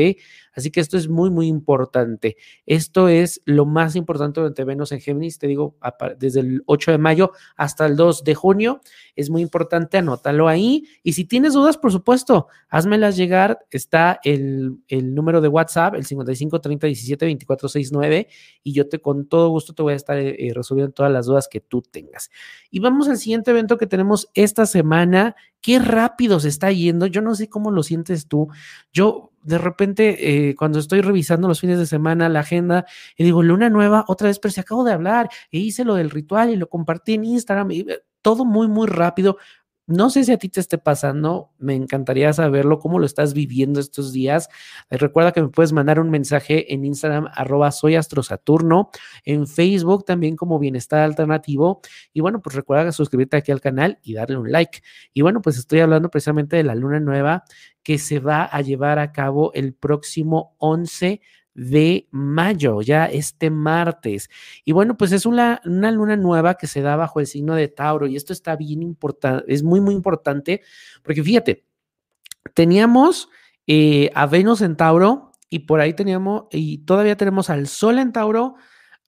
Así 0.55 0.71
que 0.71 0.81
esto 0.81 0.97
es 0.97 1.09
muy, 1.09 1.31
muy 1.31 1.47
importante. 1.47 2.37
Esto 2.67 3.09
es 3.09 3.41
lo 3.45 3.67
más 3.67 3.97
importante 3.97 4.41
durante 4.41 4.65
Venus 4.65 4.93
en 4.93 5.01
Géminis, 5.01 5.39
te 5.39 5.47
digo, 5.47 5.77
desde 6.19 6.41
el 6.41 6.63
8 6.67 6.93
de 6.93 6.99
mayo 6.99 7.33
hasta 7.57 7.87
el 7.87 7.97
2 7.97 8.25
de 8.25 8.35
junio. 8.35 8.81
Es 9.17 9.31
muy 9.31 9.43
importante, 9.43 9.99
anótalo 9.99 10.49
ahí. 10.49 10.85
Y 11.03 11.13
si 11.15 11.25
tienes 11.25 11.53
dudas, 11.53 11.77
por 11.77 11.93
supuesto, 11.93 12.49
házmelas 12.69 13.17
llegar. 13.17 13.61
Está 13.71 14.21
el, 14.25 14.79
el 14.89 15.15
número 15.15 15.41
de 15.41 15.49
WhatsApp, 15.49 15.95
el 15.95 16.05
55 16.05 16.61
30 16.61 16.87
17 16.87 17.25
24 17.25 17.69
69, 17.69 18.29
y 18.63 18.73
yo 18.73 18.89
te 18.89 19.01
con 19.01 19.27
todo 19.27 19.49
gusto 19.49 19.75
te 19.75 19.83
voy 19.83 19.93
a 19.93 19.97
estar 19.97 20.19
eh, 20.19 20.53
resolviendo 20.55 20.93
todas 20.93 21.13
las 21.13 21.27
dudas 21.27 21.49
que 21.49 21.61
tú 21.61 21.83
tengas. 21.83 22.31
Y 22.71 22.81
vamos 22.81 23.09
al 23.09 23.19
siguiente 23.19 23.51
evento 23.51 23.79
que 23.79 23.87
tenemos 23.87 24.29
esta 24.35 24.67
semana. 24.67 25.37
Qué 25.61 25.79
rápido 25.79 26.41
se 26.41 26.49
está 26.49 26.71
yendo. 26.71 27.07
Yo 27.07 27.21
no 27.21 27.35
sé 27.35 27.49
cómo 27.49 27.71
lo 27.71 27.83
sientes 27.83 28.29
tú. 28.29 28.49
Yo 28.93 29.28
de 29.43 29.59
repente, 29.59 30.49
eh, 30.49 30.55
cuando 30.55 30.79
estoy 30.79 31.01
revisando 31.01 31.49
los 31.49 31.61
fines 31.61 31.79
de 31.79 31.87
semana, 31.87 32.29
la 32.29 32.41
agenda, 32.41 32.87
y 33.17 33.25
digo, 33.25 33.43
luna 33.43 33.71
nueva, 33.71 34.05
otra 34.09 34.29
vez, 34.29 34.39
pero 34.39 34.53
si 34.53 34.61
acabo 34.61 34.85
de 34.85 34.93
hablar, 34.93 35.29
e 35.51 35.59
hice 35.59 35.85
lo 35.85 35.95
del 35.95 36.11
ritual 36.11 36.51
y 36.51 36.57
lo 36.57 36.69
compartí 36.69 37.15
en 37.15 37.25
Instagram, 37.25 37.71
y 37.71 37.81
eh, 37.81 38.03
todo 38.23 38.45
muy, 38.45 38.69
muy 38.69 38.87
rápido. 38.87 39.39
No 39.89 40.11
sé 40.11 40.23
si 40.23 40.33
a 40.33 40.37
ti 40.37 40.51
te 40.51 40.61
esté 40.61 40.77
pasando, 40.77 41.51
me 41.59 41.75
encantaría 41.75 42.31
saberlo, 42.35 42.79
cómo 42.79 42.99
lo 42.99 43.07
estás 43.07 43.33
viviendo 43.33 43.81
estos 43.81 44.13
días. 44.13 44.51
Eh, 44.91 44.99
recuerda 44.99 45.33
que 45.33 45.41
me 45.41 45.49
puedes 45.49 45.73
mandar 45.73 45.99
un 45.99 46.11
mensaje 46.11 46.75
en 46.75 46.85
Instagram, 46.85 47.29
arroba 47.33 47.73
soy 47.73 47.95
astrosaturno, 47.95 48.91
en 49.25 49.47
Facebook 49.47 50.05
también 50.05 50.37
como 50.37 50.59
Bienestar 50.59 51.01
Alternativo. 51.01 51.81
Y 52.13 52.21
bueno, 52.21 52.43
pues 52.43 52.55
recuerda 52.55 52.93
suscribirte 52.93 53.39
aquí 53.39 53.51
al 53.51 53.63
canal 53.63 53.99
y 54.03 54.13
darle 54.13 54.37
un 54.37 54.53
like. 54.53 54.83
Y 55.15 55.23
bueno, 55.23 55.41
pues 55.41 55.57
estoy 55.57 55.81
hablando 55.81 56.11
precisamente 56.11 56.57
de 56.57 56.65
la 56.65 56.75
luna 56.75 57.01
nueva 57.01 57.45
que 57.83 57.97
se 57.97 58.21
va 58.21 58.45
a 58.45 58.61
llevar 58.61 58.99
a 58.99 59.13
cabo 59.13 59.55
el 59.55 59.73
próximo 59.73 60.55
11 60.59 61.07
de 61.07 61.21
mayo, 62.11 62.83
ya 62.83 63.07
este 63.07 63.51
martes. 63.51 64.31
Y 64.65 64.73
bueno, 64.73 64.97
pues 64.97 65.13
es 65.13 65.27
una, 65.27 65.61
una 65.65 65.91
luna 65.91 66.17
nueva 66.17 66.55
que 66.55 66.67
se 66.67 66.83
da 66.83 66.97
bajo 66.97 67.21
el 67.21 67.27
signo 67.27 67.55
de 67.55 67.69
Tauro 67.69 68.07
y 68.07 68.17
esto 68.17 68.33
está 68.33 68.57
bien 68.57 68.83
importante, 68.83 69.45
es 69.53 69.63
muy, 69.63 69.81
muy 69.81 69.95
importante 69.95 70.63
porque 71.03 71.23
fíjate, 71.23 71.65
teníamos 72.55 73.29
eh, 73.67 74.11
a 74.15 74.27
Venus 74.27 74.61
en 74.63 74.77
Tauro 74.77 75.33
y 75.51 75.61
por 75.61 75.81
ahí 75.81 75.95
teníamos, 75.95 76.45
y 76.51 76.79
todavía 76.79 77.17
tenemos 77.17 77.51
al 77.51 77.67
Sol 77.67 77.99
en 77.99 78.13
Tauro, 78.13 78.57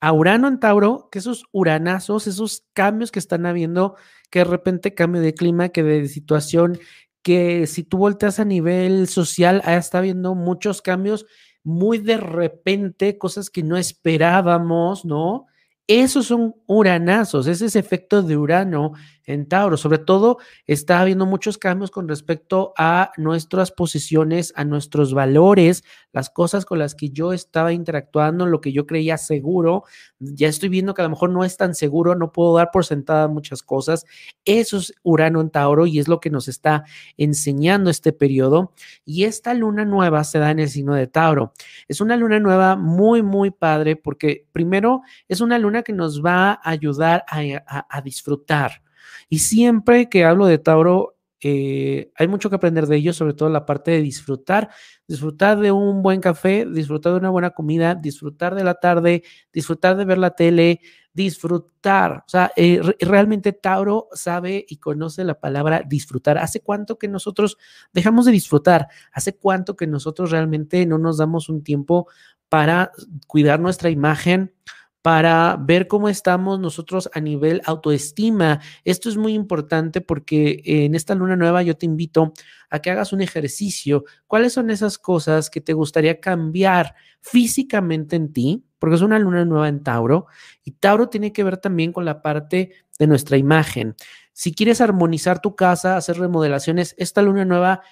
a 0.00 0.12
Urano 0.12 0.48
en 0.48 0.58
Tauro, 0.58 1.08
que 1.12 1.18
esos 1.18 1.44
uranazos, 1.52 2.26
esos 2.26 2.64
cambios 2.72 3.12
que 3.12 3.18
están 3.18 3.44
habiendo, 3.44 3.96
que 4.30 4.40
de 4.40 4.44
repente 4.46 4.94
cambio 4.94 5.20
de 5.20 5.34
clima, 5.34 5.68
que 5.68 5.82
de 5.82 6.08
situación, 6.08 6.78
que 7.22 7.66
si 7.66 7.84
tú 7.84 7.98
volteas 7.98 8.40
a 8.40 8.46
nivel 8.46 9.06
social, 9.08 9.62
está 9.66 9.98
habiendo 9.98 10.34
muchos 10.34 10.80
cambios 10.80 11.26
muy 11.64 11.98
de 11.98 12.16
repente, 12.16 13.18
cosas 13.18 13.50
que 13.50 13.62
no 13.62 13.76
esperábamos, 13.76 15.04
¿no? 15.04 15.46
Esos 15.86 16.26
son 16.26 16.54
uranazos, 16.66 17.48
ese 17.48 17.66
es 17.66 17.74
efecto 17.74 18.22
de 18.22 18.36
Urano 18.36 18.92
en 19.32 19.46
Tauro. 19.48 19.76
Sobre 19.76 19.98
todo 19.98 20.38
está 20.66 21.00
habiendo 21.00 21.26
muchos 21.26 21.58
cambios 21.58 21.90
con 21.90 22.08
respecto 22.08 22.72
a 22.76 23.12
nuestras 23.16 23.70
posiciones, 23.70 24.52
a 24.56 24.64
nuestros 24.64 25.14
valores, 25.14 25.84
las 26.12 26.30
cosas 26.30 26.64
con 26.64 26.78
las 26.78 26.94
que 26.94 27.10
yo 27.10 27.32
estaba 27.32 27.72
interactuando, 27.72 28.46
lo 28.46 28.60
que 28.60 28.72
yo 28.72 28.86
creía 28.86 29.18
seguro. 29.18 29.84
Ya 30.18 30.48
estoy 30.48 30.68
viendo 30.68 30.94
que 30.94 31.02
a 31.02 31.04
lo 31.04 31.10
mejor 31.10 31.30
no 31.30 31.44
es 31.44 31.56
tan 31.56 31.74
seguro, 31.74 32.14
no 32.14 32.32
puedo 32.32 32.54
dar 32.56 32.70
por 32.72 32.84
sentada 32.84 33.28
muchas 33.28 33.62
cosas. 33.62 34.04
Eso 34.44 34.78
es 34.78 34.92
Urano 35.02 35.40
en 35.40 35.50
Tauro 35.50 35.86
y 35.86 35.98
es 35.98 36.08
lo 36.08 36.20
que 36.20 36.30
nos 36.30 36.48
está 36.48 36.84
enseñando 37.16 37.90
este 37.90 38.12
periodo. 38.12 38.72
Y 39.04 39.24
esta 39.24 39.54
luna 39.54 39.84
nueva 39.84 40.24
se 40.24 40.38
da 40.38 40.50
en 40.50 40.58
el 40.58 40.68
signo 40.68 40.94
de 40.94 41.06
Tauro. 41.06 41.52
Es 41.88 42.00
una 42.00 42.16
luna 42.16 42.40
nueva 42.40 42.76
muy, 42.76 43.22
muy 43.22 43.50
padre 43.50 43.96
porque 43.96 44.46
primero 44.52 45.02
es 45.28 45.40
una 45.40 45.58
luna 45.58 45.69
que 45.82 45.92
nos 45.92 46.24
va 46.24 46.52
a 46.52 46.70
ayudar 46.70 47.24
a, 47.28 47.86
a 47.88 48.02
disfrutar 48.02 48.82
y 49.28 49.38
siempre 49.38 50.08
que 50.08 50.24
hablo 50.24 50.46
de 50.46 50.58
Tauro, 50.58 51.16
eh, 51.42 52.10
hay 52.16 52.28
mucho 52.28 52.50
que 52.50 52.56
aprender 52.56 52.86
de 52.86 52.96
ellos, 52.96 53.16
sobre 53.16 53.32
todo 53.32 53.48
la 53.48 53.64
parte 53.64 53.92
de 53.92 54.02
disfrutar, 54.02 54.68
disfrutar 55.06 55.58
de 55.58 55.72
un 55.72 56.02
buen 56.02 56.20
café, 56.20 56.66
disfrutar 56.66 57.12
de 57.12 57.18
una 57.20 57.30
buena 57.30 57.50
comida, 57.50 57.94
disfrutar 57.94 58.54
de 58.54 58.64
la 58.64 58.74
tarde, 58.74 59.22
disfrutar 59.52 59.96
de 59.96 60.04
ver 60.04 60.18
la 60.18 60.32
tele, 60.32 60.80
disfrutar. 61.14 62.24
O 62.26 62.28
sea, 62.28 62.52
eh, 62.56 62.80
realmente 63.00 63.52
Tauro 63.52 64.08
sabe 64.12 64.66
y 64.68 64.78
conoce 64.78 65.24
la 65.24 65.38
palabra 65.38 65.82
disfrutar. 65.86 66.36
¿Hace 66.36 66.60
cuánto 66.60 66.98
que 66.98 67.08
nosotros 67.08 67.56
dejamos 67.92 68.26
de 68.26 68.32
disfrutar? 68.32 68.88
¿Hace 69.12 69.36
cuánto 69.36 69.76
que 69.76 69.86
nosotros 69.86 70.32
realmente 70.32 70.84
no 70.86 70.98
nos 70.98 71.18
damos 71.18 71.48
un 71.48 71.62
tiempo 71.62 72.08
para 72.48 72.90
cuidar 73.28 73.60
nuestra 73.60 73.90
imagen? 73.90 74.52
Para 75.02 75.56
ver 75.58 75.86
cómo 75.86 76.08
estamos 76.08 76.60
nosotros 76.60 77.08
a 77.14 77.20
nivel 77.20 77.62
autoestima. 77.64 78.60
Esto 78.84 79.08
es 79.08 79.16
muy 79.16 79.32
importante 79.32 80.00
porque 80.00 80.60
en 80.64 80.94
esta 80.94 81.14
luna 81.14 81.36
nueva 81.36 81.62
yo 81.62 81.76
te 81.76 81.86
invito 81.86 82.32
a 82.68 82.80
que 82.80 82.90
hagas 82.90 83.12
un 83.12 83.22
ejercicio. 83.22 84.04
¿Cuáles 84.26 84.52
son 84.52 84.70
esas 84.70 84.98
cosas 84.98 85.48
que 85.48 85.60
te 85.60 85.72
gustaría 85.72 86.20
cambiar 86.20 86.94
físicamente 87.20 88.16
en 88.16 88.32
ti? 88.32 88.64
Porque 88.78 88.96
es 88.96 89.02
una 89.02 89.18
luna 89.18 89.44
nueva 89.44 89.68
en 89.68 89.82
Tauro 89.82 90.26
y 90.64 90.72
Tauro 90.72 91.08
tiene 91.08 91.32
que 91.32 91.44
ver 91.44 91.56
también 91.58 91.92
con 91.92 92.04
la 92.04 92.22
parte 92.22 92.72
de 92.98 93.06
nuestra 93.06 93.36
imagen. 93.36 93.94
Si 94.32 94.54
quieres 94.54 94.80
armonizar 94.80 95.40
tu 95.40 95.56
casa, 95.56 95.96
hacer 95.96 96.18
remodelaciones, 96.18 96.94
esta 96.98 97.22
luna 97.22 97.44
nueva 97.44 97.82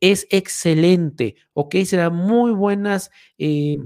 es 0.00 0.26
excelente, 0.30 1.36
¿ok? 1.54 1.76
Será 1.84 2.10
muy 2.10 2.52
buenas. 2.52 3.10
Eh, 3.38 3.78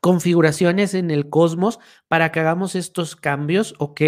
configuraciones 0.00 0.94
en 0.94 1.10
el 1.10 1.28
cosmos 1.28 1.78
para 2.08 2.30
que 2.32 2.40
hagamos 2.40 2.74
estos 2.74 3.16
cambios, 3.16 3.74
¿ok? 3.78 4.00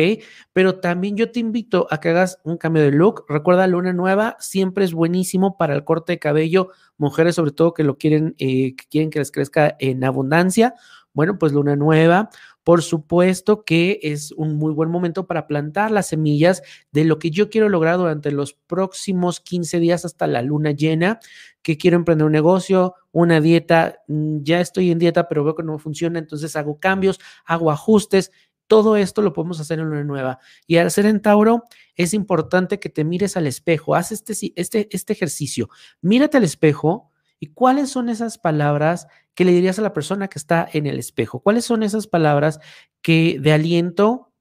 Pero 0.52 0.80
también 0.80 1.16
yo 1.16 1.30
te 1.30 1.40
invito 1.40 1.86
a 1.90 2.00
que 2.00 2.10
hagas 2.10 2.38
un 2.44 2.56
cambio 2.56 2.82
de 2.82 2.92
look. 2.92 3.24
Recuerda, 3.28 3.66
luna 3.66 3.92
nueva 3.92 4.36
siempre 4.40 4.84
es 4.84 4.92
buenísimo 4.92 5.56
para 5.56 5.74
el 5.74 5.84
corte 5.84 6.12
de 6.12 6.18
cabello, 6.18 6.68
mujeres 6.96 7.34
sobre 7.36 7.52
todo 7.52 7.74
que 7.74 7.84
lo 7.84 7.98
quieren, 7.98 8.34
eh, 8.38 8.74
que 8.76 8.84
quieren 8.90 9.10
que 9.10 9.18
les 9.18 9.30
crezca 9.30 9.76
en 9.78 10.04
abundancia. 10.04 10.74
Bueno, 11.12 11.38
pues 11.38 11.52
luna 11.52 11.76
nueva. 11.76 12.30
Por 12.70 12.82
supuesto 12.82 13.64
que 13.64 13.98
es 14.00 14.30
un 14.30 14.54
muy 14.54 14.72
buen 14.72 14.90
momento 14.90 15.26
para 15.26 15.48
plantar 15.48 15.90
las 15.90 16.06
semillas 16.06 16.62
de 16.92 17.02
lo 17.02 17.18
que 17.18 17.32
yo 17.32 17.50
quiero 17.50 17.68
lograr 17.68 17.98
durante 17.98 18.30
los 18.30 18.52
próximos 18.52 19.40
15 19.40 19.80
días 19.80 20.04
hasta 20.04 20.28
la 20.28 20.40
luna 20.40 20.70
llena, 20.70 21.18
que 21.62 21.76
quiero 21.76 21.96
emprender 21.96 22.26
un 22.26 22.30
negocio, 22.30 22.94
una 23.10 23.40
dieta, 23.40 23.98
mm, 24.06 24.44
ya 24.44 24.60
estoy 24.60 24.92
en 24.92 25.00
dieta, 25.00 25.26
pero 25.26 25.42
veo 25.42 25.56
que 25.56 25.64
no 25.64 25.80
funciona, 25.80 26.20
entonces 26.20 26.54
hago 26.54 26.78
cambios, 26.78 27.18
hago 27.44 27.72
ajustes. 27.72 28.30
Todo 28.68 28.94
esto 28.96 29.20
lo 29.20 29.32
podemos 29.32 29.58
hacer 29.58 29.80
en 29.80 29.86
luna 29.86 30.04
nueva. 30.04 30.38
Y 30.68 30.76
al 30.76 30.92
ser 30.92 31.06
en 31.06 31.20
Tauro, 31.20 31.64
es 31.96 32.14
importante 32.14 32.78
que 32.78 32.88
te 32.88 33.02
mires 33.02 33.36
al 33.36 33.48
espejo. 33.48 33.96
Haz 33.96 34.12
este, 34.12 34.32
este, 34.54 34.86
este 34.92 35.12
ejercicio. 35.12 35.70
Mírate 36.02 36.36
al 36.36 36.44
espejo 36.44 37.09
y 37.40 37.48
cuáles 37.48 37.90
son 37.90 38.08
esas 38.08 38.38
palabras 38.38 39.08
¿qué 39.34 39.44
le 39.46 39.52
dirías 39.52 39.78
a 39.78 39.82
la 39.82 39.94
persona 39.94 40.28
que 40.28 40.38
está 40.38 40.68
en 40.70 40.86
el 40.86 40.98
espejo? 40.98 41.40
¿Cuáles 41.40 41.64
son 41.64 41.82
esas 41.82 42.06
palabras 42.06 42.60
que 43.00 43.38
de 43.40 43.52
aliento 43.54 44.32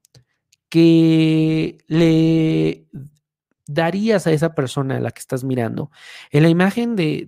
que 0.68 1.78
le 1.88 2.86
darías 3.72 4.26
a 4.26 4.32
esa 4.32 4.56
persona 4.56 4.98
a 4.98 5.00
la 5.00 5.12
que 5.12 5.20
estás 5.20 5.44
mirando? 5.44 5.92
En 6.32 6.44
la 6.44 6.50
imagen 6.50 6.96
de, 6.96 7.28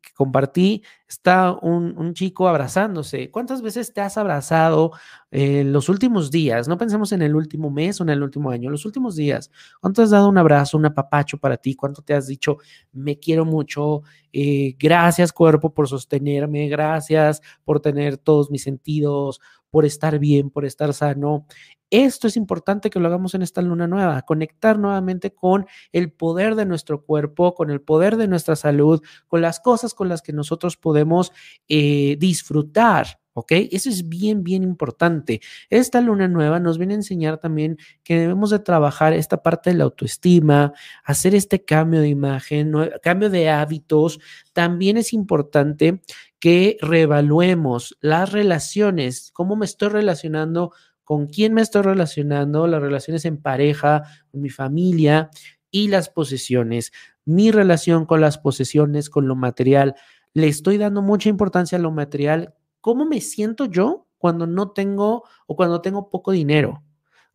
que 0.00 0.12
compartí 0.14 0.82
está 1.08 1.52
un, 1.52 2.14
chico 2.14 2.48
abrazándose. 2.48 3.30
¿Cuántas 3.30 3.60
veces 3.60 3.92
te 3.92 4.00
has 4.00 4.16
abrazado 4.16 4.92
en 5.30 5.72
los 5.72 5.88
últimos 5.88 6.30
días? 6.30 6.68
No 6.68 6.78
pensemos 6.78 7.12
en 7.12 7.22
el 7.22 7.34
último 7.34 7.70
mes 7.70 8.00
o 8.00 8.04
en 8.04 8.10
el 8.10 8.22
último 8.22 8.50
año, 8.50 8.70
los 8.70 8.86
últimos 8.86 9.16
días. 9.16 9.50
¿Cuánto 9.80 10.02
has 10.02 10.10
dado 10.10 10.28
un 10.28 10.38
abrazo, 10.38 10.78
un 10.78 10.86
apapacho 10.86 11.38
para 11.38 11.56
ti? 11.56 11.74
¿Cuánto 11.74 12.02
te 12.02 12.14
has 12.14 12.26
dicho, 12.26 12.58
me 12.92 13.18
quiero 13.18 13.44
mucho? 13.44 14.02
Eh, 14.32 14.76
gracias 14.78 15.32
cuerpo 15.32 15.74
por 15.74 15.88
sostenerme, 15.88 16.68
gracias 16.68 17.42
por 17.64 17.80
tener 17.80 18.16
todos 18.16 18.50
mis 18.50 18.62
sentidos, 18.62 19.40
por 19.70 19.84
estar 19.84 20.20
bien, 20.20 20.50
por 20.50 20.64
estar 20.64 20.94
sano. 20.94 21.46
Esto 21.94 22.26
es 22.26 22.36
importante 22.36 22.90
que 22.90 22.98
lo 22.98 23.06
hagamos 23.06 23.36
en 23.36 23.42
esta 23.42 23.62
luna 23.62 23.86
nueva, 23.86 24.22
conectar 24.22 24.80
nuevamente 24.80 25.32
con 25.32 25.64
el 25.92 26.10
poder 26.10 26.56
de 26.56 26.66
nuestro 26.66 27.04
cuerpo, 27.04 27.54
con 27.54 27.70
el 27.70 27.80
poder 27.80 28.16
de 28.16 28.26
nuestra 28.26 28.56
salud, 28.56 29.00
con 29.28 29.40
las 29.40 29.60
cosas 29.60 29.94
con 29.94 30.08
las 30.08 30.20
que 30.20 30.32
nosotros 30.32 30.76
podemos 30.76 31.30
eh, 31.68 32.16
disfrutar. 32.18 33.20
¿Ok? 33.36 33.52
Eso 33.70 33.90
es 33.90 34.08
bien, 34.08 34.42
bien 34.42 34.64
importante. 34.64 35.40
Esta 35.70 36.00
luna 36.00 36.26
nueva 36.26 36.58
nos 36.58 36.78
viene 36.78 36.94
a 36.94 36.96
enseñar 36.96 37.38
también 37.38 37.78
que 38.02 38.18
debemos 38.18 38.50
de 38.50 38.58
trabajar 38.58 39.12
esta 39.12 39.42
parte 39.42 39.70
de 39.70 39.76
la 39.76 39.84
autoestima, 39.84 40.72
hacer 41.04 41.34
este 41.36 41.64
cambio 41.64 42.00
de 42.00 42.08
imagen, 42.08 42.72
cambio 43.02 43.30
de 43.30 43.50
hábitos. 43.50 44.18
También 44.52 44.96
es 44.96 45.12
importante 45.12 46.00
que 46.40 46.76
reevaluemos 46.80 47.96
las 48.00 48.32
relaciones, 48.32 49.30
cómo 49.32 49.56
me 49.56 49.64
estoy 49.64 49.88
relacionando 49.88 50.72
con 51.04 51.26
quién 51.26 51.54
me 51.54 51.60
estoy 51.60 51.82
relacionando, 51.82 52.66
las 52.66 52.80
relaciones 52.80 53.24
en 53.24 53.40
pareja, 53.40 54.02
con 54.30 54.40
mi 54.40 54.50
familia 54.50 55.30
y 55.70 55.88
las 55.88 56.08
posesiones, 56.08 56.92
mi 57.24 57.50
relación 57.50 58.06
con 58.06 58.20
las 58.20 58.38
posesiones, 58.38 59.10
con 59.10 59.28
lo 59.28 59.36
material. 59.36 59.94
Le 60.32 60.48
estoy 60.48 60.78
dando 60.78 61.02
mucha 61.02 61.28
importancia 61.28 61.78
a 61.78 61.80
lo 61.80 61.90
material. 61.90 62.54
¿Cómo 62.80 63.04
me 63.04 63.20
siento 63.20 63.66
yo 63.66 64.06
cuando 64.18 64.46
no 64.46 64.70
tengo 64.70 65.24
o 65.46 65.56
cuando 65.56 65.80
tengo 65.80 66.10
poco 66.10 66.32
dinero? 66.32 66.82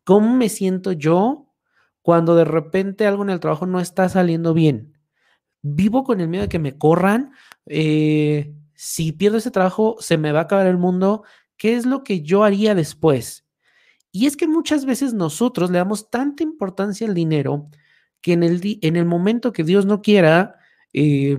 ¿Cómo 0.04 0.34
me 0.34 0.48
siento 0.48 0.92
yo 0.92 1.46
cuando 2.02 2.34
de 2.34 2.44
repente 2.44 3.06
algo 3.06 3.22
en 3.22 3.30
el 3.30 3.40
trabajo 3.40 3.66
no 3.66 3.80
está 3.80 4.08
saliendo 4.08 4.54
bien? 4.54 4.98
Vivo 5.62 6.04
con 6.04 6.20
el 6.20 6.28
miedo 6.28 6.42
de 6.42 6.48
que 6.48 6.58
me 6.58 6.76
corran. 6.78 7.32
Eh, 7.66 8.54
si 8.74 9.12
pierdo 9.12 9.38
ese 9.38 9.50
trabajo, 9.50 9.96
se 10.00 10.16
me 10.16 10.32
va 10.32 10.40
a 10.40 10.42
acabar 10.44 10.66
el 10.66 10.78
mundo. 10.78 11.24
¿Qué 11.56 11.76
es 11.76 11.84
lo 11.84 12.02
que 12.02 12.22
yo 12.22 12.44
haría 12.44 12.74
después? 12.74 13.44
Y 14.12 14.26
es 14.26 14.36
que 14.36 14.48
muchas 14.48 14.84
veces 14.84 15.14
nosotros 15.14 15.70
le 15.70 15.78
damos 15.78 16.10
tanta 16.10 16.42
importancia 16.42 17.06
al 17.06 17.14
dinero 17.14 17.68
que 18.20 18.32
en 18.32 18.42
el, 18.42 18.78
en 18.82 18.96
el 18.96 19.04
momento 19.04 19.52
que 19.52 19.64
Dios 19.64 19.86
no 19.86 20.02
quiera, 20.02 20.56
eh, 20.92 21.38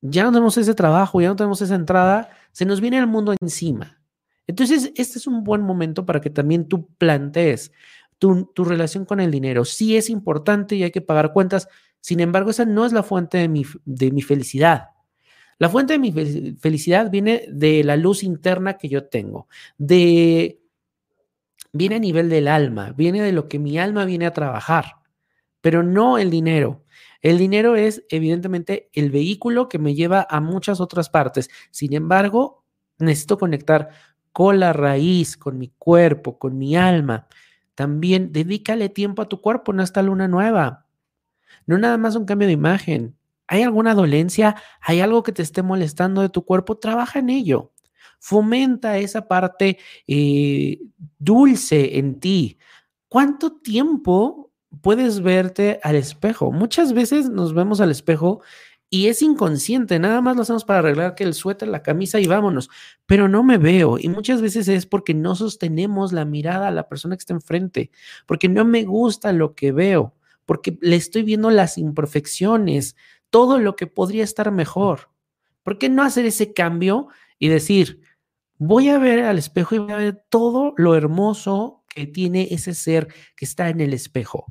ya 0.00 0.24
no 0.24 0.32
tenemos 0.32 0.58
ese 0.58 0.74
trabajo, 0.74 1.20
ya 1.20 1.28
no 1.28 1.36
tenemos 1.36 1.62
esa 1.62 1.74
entrada, 1.74 2.30
se 2.50 2.64
nos 2.64 2.80
viene 2.80 2.98
el 2.98 3.06
mundo 3.06 3.34
encima. 3.40 4.00
Entonces, 4.46 4.92
este 4.96 5.18
es 5.18 5.26
un 5.26 5.44
buen 5.44 5.62
momento 5.62 6.04
para 6.04 6.20
que 6.20 6.30
también 6.30 6.68
tú 6.68 6.88
plantees 6.98 7.72
tu, 8.18 8.50
tu 8.52 8.64
relación 8.64 9.04
con 9.04 9.20
el 9.20 9.30
dinero. 9.30 9.64
Sí 9.64 9.96
es 9.96 10.10
importante 10.10 10.74
y 10.74 10.82
hay 10.82 10.90
que 10.90 11.00
pagar 11.00 11.32
cuentas, 11.32 11.68
sin 12.00 12.20
embargo, 12.20 12.50
esa 12.50 12.64
no 12.64 12.84
es 12.84 12.92
la 12.92 13.04
fuente 13.04 13.38
de 13.38 13.48
mi, 13.48 13.64
de 13.84 14.10
mi 14.10 14.22
felicidad. 14.22 14.88
La 15.58 15.68
fuente 15.68 15.92
de 15.92 16.00
mi 16.00 16.12
felicidad 16.12 17.08
viene 17.10 17.44
de 17.48 17.84
la 17.84 17.96
luz 17.96 18.24
interna 18.24 18.78
que 18.78 18.88
yo 18.88 19.04
tengo, 19.04 19.46
de 19.78 20.61
viene 21.72 21.96
a 21.96 21.98
nivel 22.00 22.28
del 22.28 22.48
alma, 22.48 22.92
viene 22.92 23.22
de 23.22 23.32
lo 23.32 23.48
que 23.48 23.58
mi 23.58 23.78
alma 23.78 24.04
viene 24.04 24.26
a 24.26 24.32
trabajar, 24.32 24.96
pero 25.60 25.82
no 25.82 26.18
el 26.18 26.30
dinero. 26.30 26.84
El 27.22 27.38
dinero 27.38 27.76
es 27.76 28.04
evidentemente 28.10 28.90
el 28.94 29.10
vehículo 29.10 29.68
que 29.68 29.78
me 29.78 29.94
lleva 29.94 30.26
a 30.28 30.40
muchas 30.40 30.80
otras 30.80 31.08
partes. 31.10 31.50
Sin 31.70 31.94
embargo, 31.94 32.64
necesito 32.98 33.38
conectar 33.38 33.90
con 34.32 34.60
la 34.60 34.72
raíz, 34.72 35.36
con 35.36 35.58
mi 35.58 35.68
cuerpo, 35.78 36.38
con 36.38 36.58
mi 36.58 36.76
alma. 36.76 37.28
También 37.74 38.32
dedícale 38.32 38.88
tiempo 38.88 39.22
a 39.22 39.28
tu 39.28 39.40
cuerpo 39.40 39.72
en 39.72 39.80
esta 39.80 40.02
luna 40.02 40.28
nueva. 40.28 40.86
No 41.66 41.78
nada 41.78 41.98
más 41.98 42.16
un 42.16 42.26
cambio 42.26 42.48
de 42.48 42.54
imagen. 42.54 43.16
¿Hay 43.48 43.62
alguna 43.62 43.94
dolencia? 43.94 44.56
¿Hay 44.80 45.00
algo 45.00 45.22
que 45.22 45.32
te 45.32 45.42
esté 45.42 45.62
molestando 45.62 46.22
de 46.22 46.28
tu 46.30 46.44
cuerpo? 46.44 46.78
Trabaja 46.78 47.18
en 47.20 47.30
ello. 47.30 47.71
Fomenta 48.24 48.98
esa 48.98 49.26
parte 49.26 49.78
eh, 50.06 50.78
dulce 51.18 51.98
en 51.98 52.20
ti. 52.20 52.56
¿Cuánto 53.08 53.56
tiempo 53.56 54.52
puedes 54.80 55.22
verte 55.22 55.80
al 55.82 55.96
espejo? 55.96 56.52
Muchas 56.52 56.92
veces 56.92 57.30
nos 57.30 57.52
vemos 57.52 57.80
al 57.80 57.90
espejo 57.90 58.40
y 58.88 59.08
es 59.08 59.22
inconsciente, 59.22 59.98
nada 59.98 60.20
más 60.20 60.36
lo 60.36 60.42
hacemos 60.42 60.64
para 60.64 60.78
arreglar 60.78 61.16
que 61.16 61.24
el 61.24 61.34
suéter, 61.34 61.66
la 61.66 61.82
camisa 61.82 62.20
y 62.20 62.28
vámonos, 62.28 62.70
pero 63.06 63.28
no 63.28 63.42
me 63.42 63.58
veo 63.58 63.98
y 63.98 64.08
muchas 64.08 64.40
veces 64.40 64.68
es 64.68 64.86
porque 64.86 65.14
no 65.14 65.34
sostenemos 65.34 66.12
la 66.12 66.24
mirada 66.24 66.68
a 66.68 66.70
la 66.70 66.88
persona 66.88 67.16
que 67.16 67.22
está 67.22 67.34
enfrente, 67.34 67.90
porque 68.24 68.48
no 68.48 68.64
me 68.64 68.84
gusta 68.84 69.32
lo 69.32 69.56
que 69.56 69.72
veo, 69.72 70.14
porque 70.46 70.78
le 70.80 70.94
estoy 70.94 71.24
viendo 71.24 71.50
las 71.50 71.76
imperfecciones, 71.76 72.94
todo 73.30 73.58
lo 73.58 73.74
que 73.74 73.88
podría 73.88 74.22
estar 74.22 74.52
mejor. 74.52 75.10
¿Por 75.64 75.78
qué 75.78 75.88
no 75.88 76.04
hacer 76.04 76.24
ese 76.24 76.52
cambio 76.52 77.08
y 77.40 77.48
decir, 77.48 78.00
voy 78.66 78.88
a 78.88 78.98
ver 78.98 79.24
al 79.24 79.38
espejo 79.38 79.74
y 79.74 79.78
voy 79.78 79.92
a 79.92 79.96
ver 79.96 80.24
todo 80.28 80.74
lo 80.76 80.94
hermoso 80.94 81.84
que 81.88 82.06
tiene 82.06 82.48
ese 82.50 82.74
ser 82.74 83.08
que 83.36 83.44
está 83.44 83.68
en 83.68 83.80
el 83.80 83.92
espejo? 83.92 84.46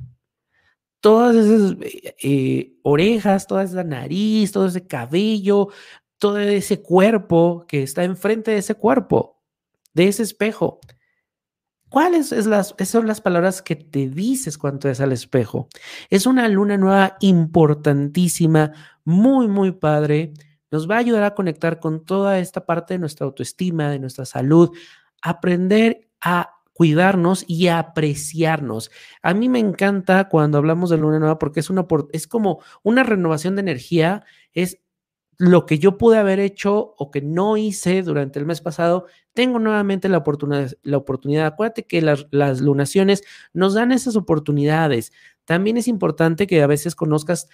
todas 1.02 1.34
esas 1.34 1.76
eh, 1.82 2.14
eh, 2.22 2.72
orejas, 2.82 3.46
toda 3.46 3.64
esa 3.64 3.84
nariz, 3.84 4.52
todo 4.52 4.66
ese 4.66 4.86
cabello, 4.86 5.68
todo 6.16 6.38
ese 6.38 6.80
cuerpo 6.80 7.66
que 7.68 7.82
está 7.82 8.04
enfrente 8.04 8.52
de 8.52 8.58
ese 8.58 8.76
cuerpo, 8.76 9.42
de 9.92 10.08
ese 10.08 10.22
espejo. 10.22 10.80
¿Cuáles 11.88 12.32
es 12.32 12.46
las, 12.46 12.74
son 12.86 13.06
las 13.06 13.20
palabras 13.20 13.60
que 13.60 13.76
te 13.76 14.08
dices 14.08 14.56
cuando 14.56 14.88
es 14.88 15.00
al 15.00 15.12
espejo? 15.12 15.68
Es 16.08 16.24
una 16.24 16.48
luna 16.48 16.78
nueva 16.78 17.16
importantísima, 17.20 18.72
muy, 19.04 19.48
muy 19.48 19.72
padre. 19.72 20.32
Nos 20.72 20.90
va 20.90 20.96
a 20.96 20.98
ayudar 20.98 21.22
a 21.22 21.34
conectar 21.34 21.78
con 21.78 22.04
toda 22.04 22.40
esta 22.40 22.66
parte 22.66 22.94
de 22.94 22.98
nuestra 22.98 23.26
autoestima, 23.26 23.90
de 23.90 24.00
nuestra 24.00 24.24
salud, 24.24 24.70
aprender 25.22 26.08
a 26.20 26.56
cuidarnos 26.72 27.44
y 27.46 27.68
apreciarnos. 27.68 28.90
A 29.22 29.34
mí 29.34 29.48
me 29.48 29.58
encanta 29.58 30.28
cuando 30.28 30.58
hablamos 30.58 30.90
de 30.90 30.96
luna 30.96 31.18
nueva 31.18 31.38
porque 31.38 31.60
es 31.60 31.70
una 31.70 31.86
es 32.12 32.26
como 32.26 32.60
una 32.82 33.04
renovación 33.04 33.54
de 33.54 33.60
energía, 33.60 34.24
es 34.52 34.80
lo 35.38 35.66
que 35.66 35.78
yo 35.78 35.98
pude 35.98 36.18
haber 36.18 36.40
hecho 36.40 36.94
o 36.96 37.10
que 37.10 37.20
no 37.20 37.56
hice 37.56 38.02
durante 38.02 38.38
el 38.38 38.46
mes 38.46 38.60
pasado, 38.60 39.06
tengo 39.34 39.58
nuevamente 39.58 40.08
la 40.08 40.18
oportunidad. 40.18 40.72
La 40.82 40.96
oportunidad. 40.96 41.46
Acuérdate 41.46 41.86
que 41.86 42.00
las 42.00 42.60
lunaciones 42.60 43.22
nos 43.52 43.74
dan 43.74 43.92
esas 43.92 44.16
oportunidades. 44.16 45.12
También 45.44 45.76
es 45.76 45.88
importante 45.88 46.46
que 46.46 46.62
a 46.62 46.66
veces 46.66 46.94
conozcas 46.94 47.48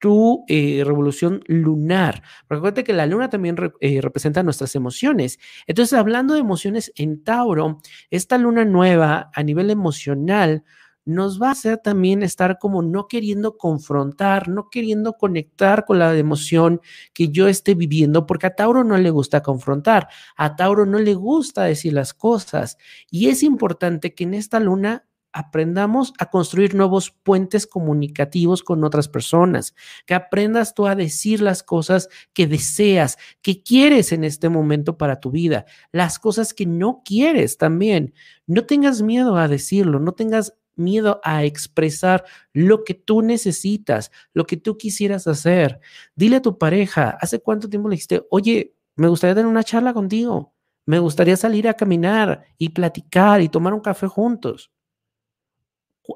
tu 0.00 0.44
eh, 0.48 0.82
revolución 0.84 1.42
lunar. 1.46 2.22
Recuerda 2.48 2.82
que 2.82 2.92
la 2.92 3.06
luna 3.06 3.30
también 3.30 3.56
eh, 3.80 4.00
representa 4.00 4.42
nuestras 4.42 4.74
emociones. 4.74 5.38
Entonces, 5.68 5.96
hablando 5.96 6.34
de 6.34 6.40
emociones 6.40 6.92
en 6.96 7.22
Tauro, 7.22 7.78
esta 8.10 8.38
luna 8.38 8.64
nueva 8.64 9.30
a 9.34 9.42
nivel 9.44 9.70
emocional 9.70 10.64
nos 11.04 11.40
va 11.40 11.48
a 11.48 11.52
hacer 11.52 11.78
también 11.78 12.22
estar 12.22 12.58
como 12.58 12.82
no 12.82 13.08
queriendo 13.08 13.56
confrontar, 13.56 14.48
no 14.48 14.68
queriendo 14.70 15.14
conectar 15.14 15.84
con 15.84 15.98
la 15.98 16.16
emoción 16.16 16.80
que 17.12 17.28
yo 17.28 17.48
esté 17.48 17.74
viviendo, 17.74 18.26
porque 18.26 18.46
a 18.46 18.54
Tauro 18.54 18.84
no 18.84 18.96
le 18.96 19.10
gusta 19.10 19.42
confrontar, 19.42 20.08
a 20.36 20.56
Tauro 20.56 20.86
no 20.86 20.98
le 20.98 21.14
gusta 21.14 21.64
decir 21.64 21.92
las 21.92 22.14
cosas. 22.14 22.76
Y 23.10 23.28
es 23.28 23.42
importante 23.42 24.14
que 24.14 24.24
en 24.24 24.34
esta 24.34 24.60
luna 24.60 25.04
aprendamos 25.32 26.12
a 26.18 26.30
construir 26.30 26.74
nuevos 26.74 27.10
puentes 27.10 27.66
comunicativos 27.66 28.62
con 28.62 28.84
otras 28.84 29.08
personas, 29.08 29.74
que 30.06 30.14
aprendas 30.14 30.74
tú 30.74 30.86
a 30.86 30.94
decir 30.94 31.40
las 31.40 31.62
cosas 31.62 32.08
que 32.32 32.46
deseas, 32.46 33.16
que 33.42 33.62
quieres 33.62 34.12
en 34.12 34.24
este 34.24 34.48
momento 34.48 34.98
para 34.98 35.20
tu 35.20 35.30
vida, 35.30 35.66
las 35.92 36.18
cosas 36.18 36.54
que 36.54 36.66
no 36.66 37.02
quieres 37.04 37.58
también. 37.58 38.14
No 38.46 38.64
tengas 38.66 39.02
miedo 39.02 39.36
a 39.36 39.48
decirlo, 39.48 40.00
no 40.00 40.12
tengas 40.12 40.54
miedo 40.76 41.20
a 41.22 41.44
expresar 41.44 42.24
lo 42.52 42.84
que 42.84 42.94
tú 42.94 43.22
necesitas, 43.22 44.10
lo 44.32 44.46
que 44.46 44.56
tú 44.56 44.76
quisieras 44.76 45.26
hacer. 45.26 45.80
Dile 46.16 46.36
a 46.36 46.42
tu 46.42 46.58
pareja, 46.58 47.16
¿hace 47.20 47.40
cuánto 47.40 47.68
tiempo 47.68 47.88
le 47.88 47.94
dijiste, 47.94 48.22
oye, 48.30 48.74
me 48.96 49.08
gustaría 49.08 49.34
tener 49.34 49.46
una 49.50 49.64
charla 49.64 49.92
contigo? 49.92 50.54
Me 50.86 50.98
gustaría 50.98 51.36
salir 51.36 51.68
a 51.68 51.74
caminar 51.74 52.44
y 52.58 52.70
platicar 52.70 53.40
y 53.40 53.48
tomar 53.48 53.74
un 53.74 53.80
café 53.80 54.06
juntos. 54.08 54.72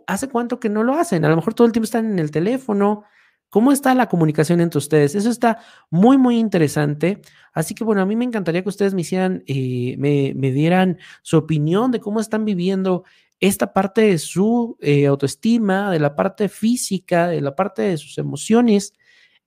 ¿Hace 0.07 0.29
cuánto 0.29 0.61
que 0.61 0.69
no 0.69 0.83
lo 0.83 0.95
hacen? 0.95 1.25
A 1.25 1.29
lo 1.29 1.37
mejor 1.37 1.55
todo 1.55 1.67
el 1.67 1.73
tiempo 1.73 1.85
están 1.85 2.07
en 2.11 2.19
el 2.19 2.31
teléfono. 2.31 3.05
¿Cómo 3.55 3.71
está 3.71 3.95
la 3.95 4.09
comunicación 4.09 4.61
entre 4.61 4.79
ustedes? 4.79 5.15
Eso 5.15 5.31
está 5.31 5.61
muy, 5.89 6.19
muy 6.19 6.39
interesante. 6.39 7.21
Así 7.53 7.75
que 7.75 7.85
bueno, 7.85 8.03
a 8.03 8.07
mí 8.07 8.17
me 8.17 8.25
encantaría 8.25 8.63
que 8.63 8.69
ustedes 8.69 8.95
me 8.95 9.03
hicieran, 9.03 9.45
eh, 9.47 9.95
me, 9.97 10.51
dieran 10.51 10.99
su 11.23 11.37
opinión 11.37 11.93
de 11.93 12.01
cómo 12.01 12.19
están 12.19 12.45
viviendo 12.45 13.05
esta 13.39 13.73
parte 13.73 14.01
de 14.01 14.19
su 14.19 14.77
eh, 14.81 15.07
autoestima, 15.07 15.93
de 15.93 16.01
la 16.01 16.17
parte 16.17 16.49
física, 16.49 17.29
de 17.29 17.41
la 17.41 17.55
parte 17.55 17.83
de 17.83 17.97
sus 17.97 18.19
emociones. 18.19 18.93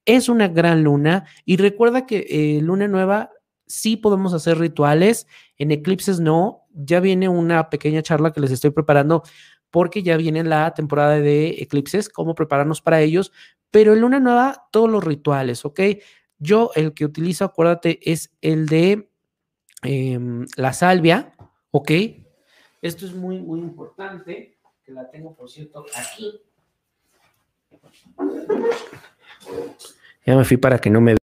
Es 0.05 0.29
una 0.29 0.47
gran 0.47 0.83
luna 0.83 1.25
y 1.43 1.57
recuerda 1.57 2.05
que 2.05 2.27
eh, 2.29 2.61
luna 2.61 2.87
nueva 2.87 3.31
sí 3.65 3.97
podemos 3.97 4.33
hacer 4.33 4.57
rituales, 4.57 5.27
en 5.57 5.71
eclipses 5.71 6.19
no. 6.21 6.63
Ya 6.73 6.99
viene 6.99 7.27
una 7.27 7.69
pequeña 7.69 8.01
charla 8.01 8.31
que 8.31 8.39
les 8.39 8.51
estoy 8.51 8.71
preparando 8.71 9.23
porque 9.77 10.01
ya 10.01 10.17
viene 10.17 10.43
la 10.43 10.73
temporada 10.73 11.19
de 11.19 11.49
eclipses, 11.59 12.09
cómo 12.09 12.33
prepararnos 12.33 12.81
para 12.81 12.99
ellos, 13.01 13.31
pero 13.69 13.93
en 13.93 14.01
luna 14.01 14.19
nueva, 14.19 14.67
todos 14.71 14.89
los 14.89 15.03
rituales, 15.03 15.65
¿ok? 15.65 15.79
Yo 16.39 16.71
el 16.73 16.95
que 16.95 17.05
utilizo, 17.05 17.45
acuérdate, 17.45 17.99
es 18.01 18.31
el 18.41 18.65
de 18.65 19.07
em, 19.83 20.47
la 20.55 20.73
salvia, 20.73 21.31
¿ok? 21.69 21.91
Esto 22.81 23.05
es 23.05 23.13
muy, 23.13 23.37
muy 23.39 23.59
importante, 23.59 24.57
que 24.83 24.91
la 24.93 25.11
tengo, 25.11 25.35
por 25.35 25.47
cierto, 25.47 25.85
aquí. 25.95 26.41
Ya 30.25 30.35
me 30.35 30.43
fui 30.43 30.57
para 30.57 30.79
que 30.79 30.89
no 30.89 31.01
me 31.01 31.17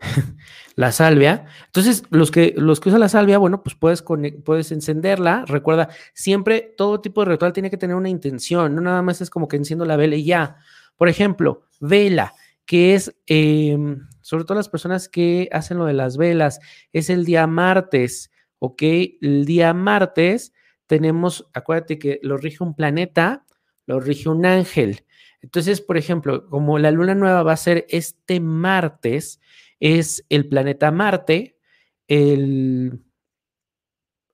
la 0.76 0.92
salvia. 0.92 1.46
Entonces, 1.66 2.04
los 2.10 2.30
que, 2.30 2.54
los 2.56 2.80
que 2.80 2.88
usan 2.88 3.00
la 3.00 3.08
salvia, 3.08 3.38
bueno, 3.38 3.62
pues 3.62 3.74
puedes, 3.74 4.02
puedes 4.44 4.72
encenderla. 4.72 5.44
Recuerda, 5.46 5.88
siempre 6.14 6.74
todo 6.76 7.00
tipo 7.00 7.24
de 7.24 7.32
ritual 7.32 7.52
tiene 7.52 7.70
que 7.70 7.76
tener 7.76 7.96
una 7.96 8.08
intención, 8.08 8.74
no 8.74 8.80
nada 8.80 9.02
más 9.02 9.20
es 9.20 9.30
como 9.30 9.48
que 9.48 9.56
enciendo 9.56 9.84
la 9.84 9.96
vela 9.96 10.16
y 10.16 10.24
ya. 10.24 10.56
Por 10.96 11.08
ejemplo, 11.08 11.62
vela, 11.80 12.34
que 12.64 12.94
es, 12.94 13.14
em, 13.26 14.06
sobre 14.20 14.44
todo 14.44 14.56
las 14.56 14.68
personas 14.68 15.08
que 15.08 15.48
hacen 15.52 15.78
lo 15.78 15.86
de 15.86 15.94
las 15.94 16.16
velas, 16.16 16.60
es 16.92 17.10
el 17.10 17.24
día 17.24 17.46
martes, 17.46 18.30
¿ok? 18.58 18.82
El 19.20 19.44
día 19.44 19.74
martes 19.74 20.52
tenemos, 20.86 21.48
acuérdate 21.52 21.98
que 21.98 22.20
lo 22.22 22.36
rige 22.36 22.62
un 22.62 22.74
planeta, 22.74 23.44
lo 23.86 24.00
rige 24.00 24.28
un 24.28 24.46
ángel. 24.46 25.04
Entonces, 25.42 25.80
por 25.80 25.96
ejemplo, 25.96 26.48
como 26.48 26.78
la 26.78 26.90
luna 26.90 27.14
nueva 27.14 27.42
va 27.42 27.52
a 27.52 27.56
ser 27.56 27.86
este 27.88 28.40
martes, 28.40 29.40
es 29.80 30.24
el 30.28 30.48
planeta 30.48 30.90
Marte, 30.90 31.58
el, 32.06 33.02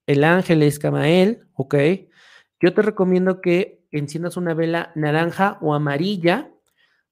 el 0.07 0.25
ángel 0.25 0.63
es 0.63 0.79
Camael, 0.79 1.47
¿ok? 1.55 1.75
Yo 2.61 2.75
te 2.75 2.83
recomiendo 2.83 3.41
que 3.41 3.85
enciendas 3.91 4.37
una 4.37 4.55
vela 4.55 4.93
naranja 4.95 5.59
o 5.61 5.75
amarilla. 5.75 6.51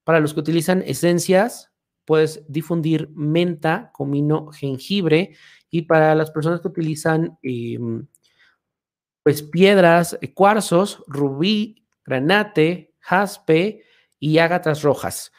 Para 0.03 0.19
los 0.19 0.33
que 0.33 0.39
utilizan 0.39 0.83
esencias, 0.85 1.71
puedes 2.05 2.43
difundir 2.47 3.09
menta, 3.15 3.91
comino, 3.93 4.51
jengibre. 4.51 5.35
Y 5.69 5.83
para 5.83 6.15
las 6.15 6.31
personas 6.31 6.61
que 6.61 6.67
utilizan 6.67 7.37
em, 7.41 8.07
pues 9.23 9.41
piedras, 9.41 10.17
cuarzos, 10.33 11.03
rubí, 11.07 11.83
granate, 12.05 12.93
jaspe 12.99 13.83
y 14.19 14.37
ágatas 14.37 14.83
rojas. 14.83 15.31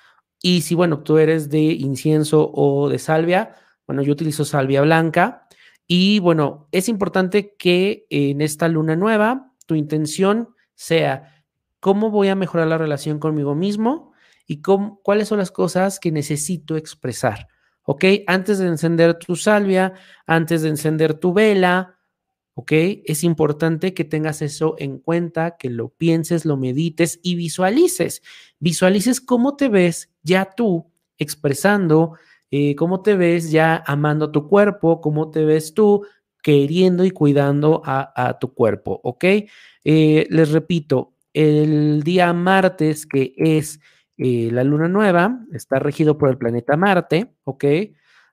Y 0.47 0.61
si, 0.61 0.77
bueno, 0.77 1.01
tú 1.01 1.19
eres 1.19 1.51
de 1.51 1.59
incienso 1.59 2.53
o 2.55 2.89
de 2.89 3.01
salvia, 3.01 3.57
bueno, 3.85 4.03
yo 4.03 4.13
utilizo 4.13 4.45
salvia 4.45 4.81
blanca. 4.81 5.49
Y 5.89 6.21
bueno, 6.21 6.69
es 6.71 6.89
importante 6.89 7.57
que 7.59 8.07
en 8.11 8.41
esta 8.41 8.69
luna 8.69 8.95
nueva 8.95 9.53
tu 9.67 9.75
intención 9.75 10.51
sea 10.77 11.43
cómo 11.81 12.13
voy 12.13 12.29
a 12.29 12.37
mejorar 12.37 12.69
la 12.69 12.79
relación 12.79 13.19
conmigo 13.19 13.57
mismo 13.57 14.13
y 14.47 14.63
cómo, 14.63 15.01
cuáles 15.03 15.27
son 15.27 15.39
las 15.39 15.51
cosas 15.51 15.99
que 15.99 16.13
necesito 16.13 16.77
expresar. 16.77 17.49
¿Ok? 17.83 18.05
Antes 18.29 18.61
de 18.61 18.69
encender 18.69 19.15
tu 19.19 19.35
salvia, 19.35 19.95
antes 20.29 20.63
de 20.63 20.69
encender 20.69 21.15
tu 21.15 21.33
vela, 21.33 21.99
¿ok? 22.55 22.73
Es 23.05 23.25
importante 23.25 23.95
que 23.95 24.05
tengas 24.05 24.43
eso 24.43 24.77
en 24.79 24.99
cuenta, 24.99 25.57
que 25.59 25.71
lo 25.71 25.89
pienses, 25.89 26.45
lo 26.45 26.57
medites 26.57 27.19
y 27.25 27.35
visualices. 27.35 28.23
Visualices 28.61 29.21
cómo 29.21 29.57
te 29.57 29.69
ves 29.69 30.13
ya 30.27 30.53
tú 30.57 30.93
expresando 31.17 32.15
eh, 32.51 32.75
cómo 32.77 33.03
te 33.03 33.17
ves 33.17 33.51
ya 33.51 33.83
amando 33.87 34.31
tu 34.31 34.49
cuerpo, 34.49 35.01
cómo 35.01 35.31
te 35.31 35.45
ves 35.45 35.73
tú 35.73 36.05
queriendo 36.43 37.05
y 37.05 37.11
cuidando 37.11 37.83
a, 37.85 38.39
tu 38.41 38.55
cuerpo, 38.55 39.01
¿ok? 39.03 39.25
Eh, 39.83 40.27
les 40.31 40.53
repito, 40.53 41.15
el 41.33 42.03
día 42.05 42.33
martes, 42.33 43.05
que 43.05 43.33
es 43.37 43.81
eh, 44.17 44.51
la 44.53 44.63
luna 44.63 44.89
nueva, 44.89 45.41
está 45.53 45.81
regido 45.81 46.19
por 46.19 46.29
el 46.31 46.39
planeta 46.39 46.77
Marte, 46.77 47.35
¿ok? 47.45 47.65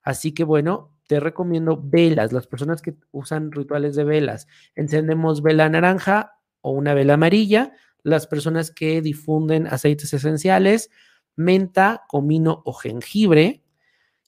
Así 0.03 0.32
que 0.34 0.43
bueno, 0.43 0.93
te 1.08 1.19
recomiendo 1.19 1.82
velas, 1.84 2.32
las 2.34 2.45
personas 2.45 2.82
que 2.82 2.95
usan 3.12 3.51
rituales 3.51 3.95
de 3.95 4.03
velas, 4.03 4.47
encendemos 4.75 5.41
vela 5.41 5.67
naranja 5.69 6.34
o 6.62 6.71
una 6.71 6.93
vela 6.93 7.15
amarilla, 7.15 7.73
las 8.03 8.27
personas 8.27 8.69
que 8.69 9.01
difunden 9.01 9.65
aceites 9.67 10.13
esenciales, 10.13 10.91
menta, 11.36 12.04
comino 12.08 12.62
o 12.65 12.74
jengibre, 12.74 13.63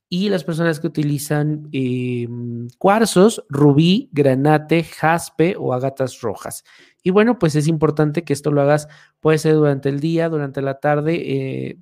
y 0.08 0.30
las 0.30 0.44
personas 0.44 0.80
que 0.80 0.88
utilizan 0.88 1.68
em, 1.72 2.68
cuarzos, 2.78 3.44
rubí, 3.50 4.10
granate, 4.12 4.84
jaspe 4.84 5.56
o 5.58 5.74
agatas 5.74 6.22
rojas. 6.22 6.64
Y 7.02 7.10
bueno, 7.10 7.40
pues 7.40 7.56
es 7.56 7.68
importante 7.68 8.24
que 8.24 8.34
esto 8.34 8.52
lo 8.52 8.62
hagas, 8.62 8.88
puede 9.20 9.40
ser 9.40 9.56
durante 9.56 9.90
el 9.90 10.00
día, 10.00 10.30
durante 10.30 10.62
la 10.62 10.80
tarde, 10.80 11.16
eh, 11.16 11.78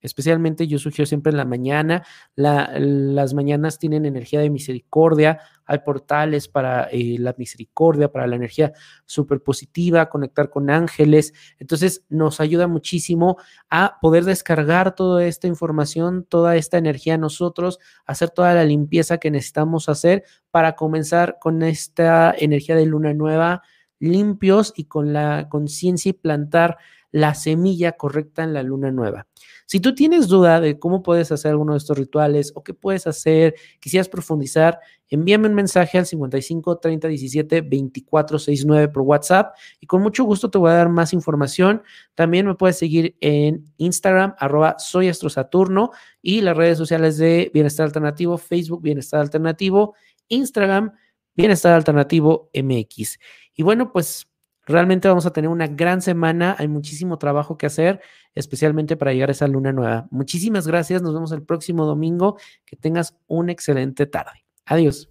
Especialmente 0.00 0.66
yo 0.66 0.78
sugiero 0.78 1.06
siempre 1.06 1.30
en 1.30 1.36
la 1.36 1.44
mañana. 1.44 2.04
las 2.36 3.34
mañanas 3.34 3.78
tienen 3.78 4.06
energía 4.06 4.40
de 4.40 4.50
misericordia. 4.50 5.40
Hay 5.64 5.80
portales 5.80 6.48
para 6.48 6.88
eh, 6.92 7.16
la 7.18 7.34
misericordia, 7.36 8.10
para 8.10 8.26
la 8.26 8.36
energía 8.36 8.72
súper 9.04 9.42
positiva, 9.42 10.08
conectar 10.08 10.50
con 10.50 10.70
ángeles. 10.70 11.34
Entonces 11.58 12.04
nos 12.08 12.40
ayuda 12.40 12.68
muchísimo 12.68 13.36
a 13.68 13.98
poder 14.00 14.24
descargar 14.24 14.94
toda 14.94 15.24
esta 15.26 15.46
información, 15.46 16.24
toda 16.24 16.56
esta 16.56 16.78
energía 16.78 17.14
a 17.14 17.18
nosotros, 17.18 17.78
hacer 18.06 18.30
toda 18.30 18.54
la 18.54 18.64
limpieza 18.64 19.18
que 19.18 19.30
necesitamos 19.30 19.88
hacer 19.88 20.24
para 20.50 20.76
comenzar 20.76 21.38
con 21.40 21.62
esta 21.62 22.34
energía 22.38 22.76
de 22.76 22.86
luna 22.86 23.14
nueva 23.14 23.62
limpios 24.00 24.72
y 24.76 24.84
con 24.84 25.12
la 25.12 25.48
conciencia 25.48 26.10
y 26.10 26.12
plantar 26.12 26.78
la 27.10 27.34
semilla 27.34 27.92
correcta 27.92 28.42
en 28.44 28.52
la 28.52 28.62
luna 28.62 28.90
nueva. 28.90 29.26
Si 29.66 29.80
tú 29.80 29.94
tienes 29.94 30.28
duda 30.28 30.60
de 30.60 30.78
cómo 30.78 31.02
puedes 31.02 31.30
hacer 31.30 31.50
alguno 31.50 31.72
de 31.72 31.78
estos 31.78 31.98
rituales 31.98 32.52
o 32.54 32.62
qué 32.64 32.72
puedes 32.72 33.06
hacer, 33.06 33.54
quisieras 33.80 34.08
profundizar, 34.08 34.78
envíame 35.08 35.48
un 35.48 35.54
mensaje 35.54 35.98
al 35.98 36.06
55 36.06 36.78
30 36.78 37.08
17 37.08 37.60
24 37.62 38.38
69 38.38 38.88
por 38.88 39.02
WhatsApp 39.02 39.54
y 39.80 39.86
con 39.86 40.02
mucho 40.02 40.24
gusto 40.24 40.50
te 40.50 40.58
voy 40.58 40.70
a 40.70 40.74
dar 40.74 40.88
más 40.88 41.12
información. 41.12 41.82
También 42.14 42.46
me 42.46 42.54
puedes 42.54 42.78
seguir 42.78 43.16
en 43.20 43.64
Instagram, 43.76 44.34
arroba 44.38 44.76
soy 44.78 45.12
Saturno 45.12 45.90
y 46.22 46.40
las 46.40 46.56
redes 46.56 46.78
sociales 46.78 47.18
de 47.18 47.50
Bienestar 47.52 47.84
Alternativo, 47.84 48.38
Facebook 48.38 48.82
Bienestar 48.82 49.20
Alternativo, 49.20 49.94
Instagram 50.28 50.92
Bienestar 51.34 51.72
Alternativo 51.72 52.50
MX. 52.54 53.18
Y 53.54 53.62
bueno, 53.62 53.92
pues 53.92 54.27
Realmente 54.68 55.08
vamos 55.08 55.24
a 55.24 55.32
tener 55.32 55.48
una 55.48 55.66
gran 55.66 56.02
semana, 56.02 56.54
hay 56.58 56.68
muchísimo 56.68 57.16
trabajo 57.18 57.56
que 57.56 57.66
hacer, 57.66 58.00
especialmente 58.34 58.96
para 58.96 59.14
llegar 59.14 59.30
a 59.30 59.32
esa 59.32 59.48
luna 59.48 59.72
nueva. 59.72 60.06
Muchísimas 60.10 60.66
gracias, 60.66 61.00
nos 61.00 61.14
vemos 61.14 61.32
el 61.32 61.42
próximo 61.42 61.86
domingo, 61.86 62.36
que 62.66 62.76
tengas 62.76 63.16
una 63.26 63.50
excelente 63.50 64.04
tarde. 64.04 64.44
Adiós. 64.66 65.08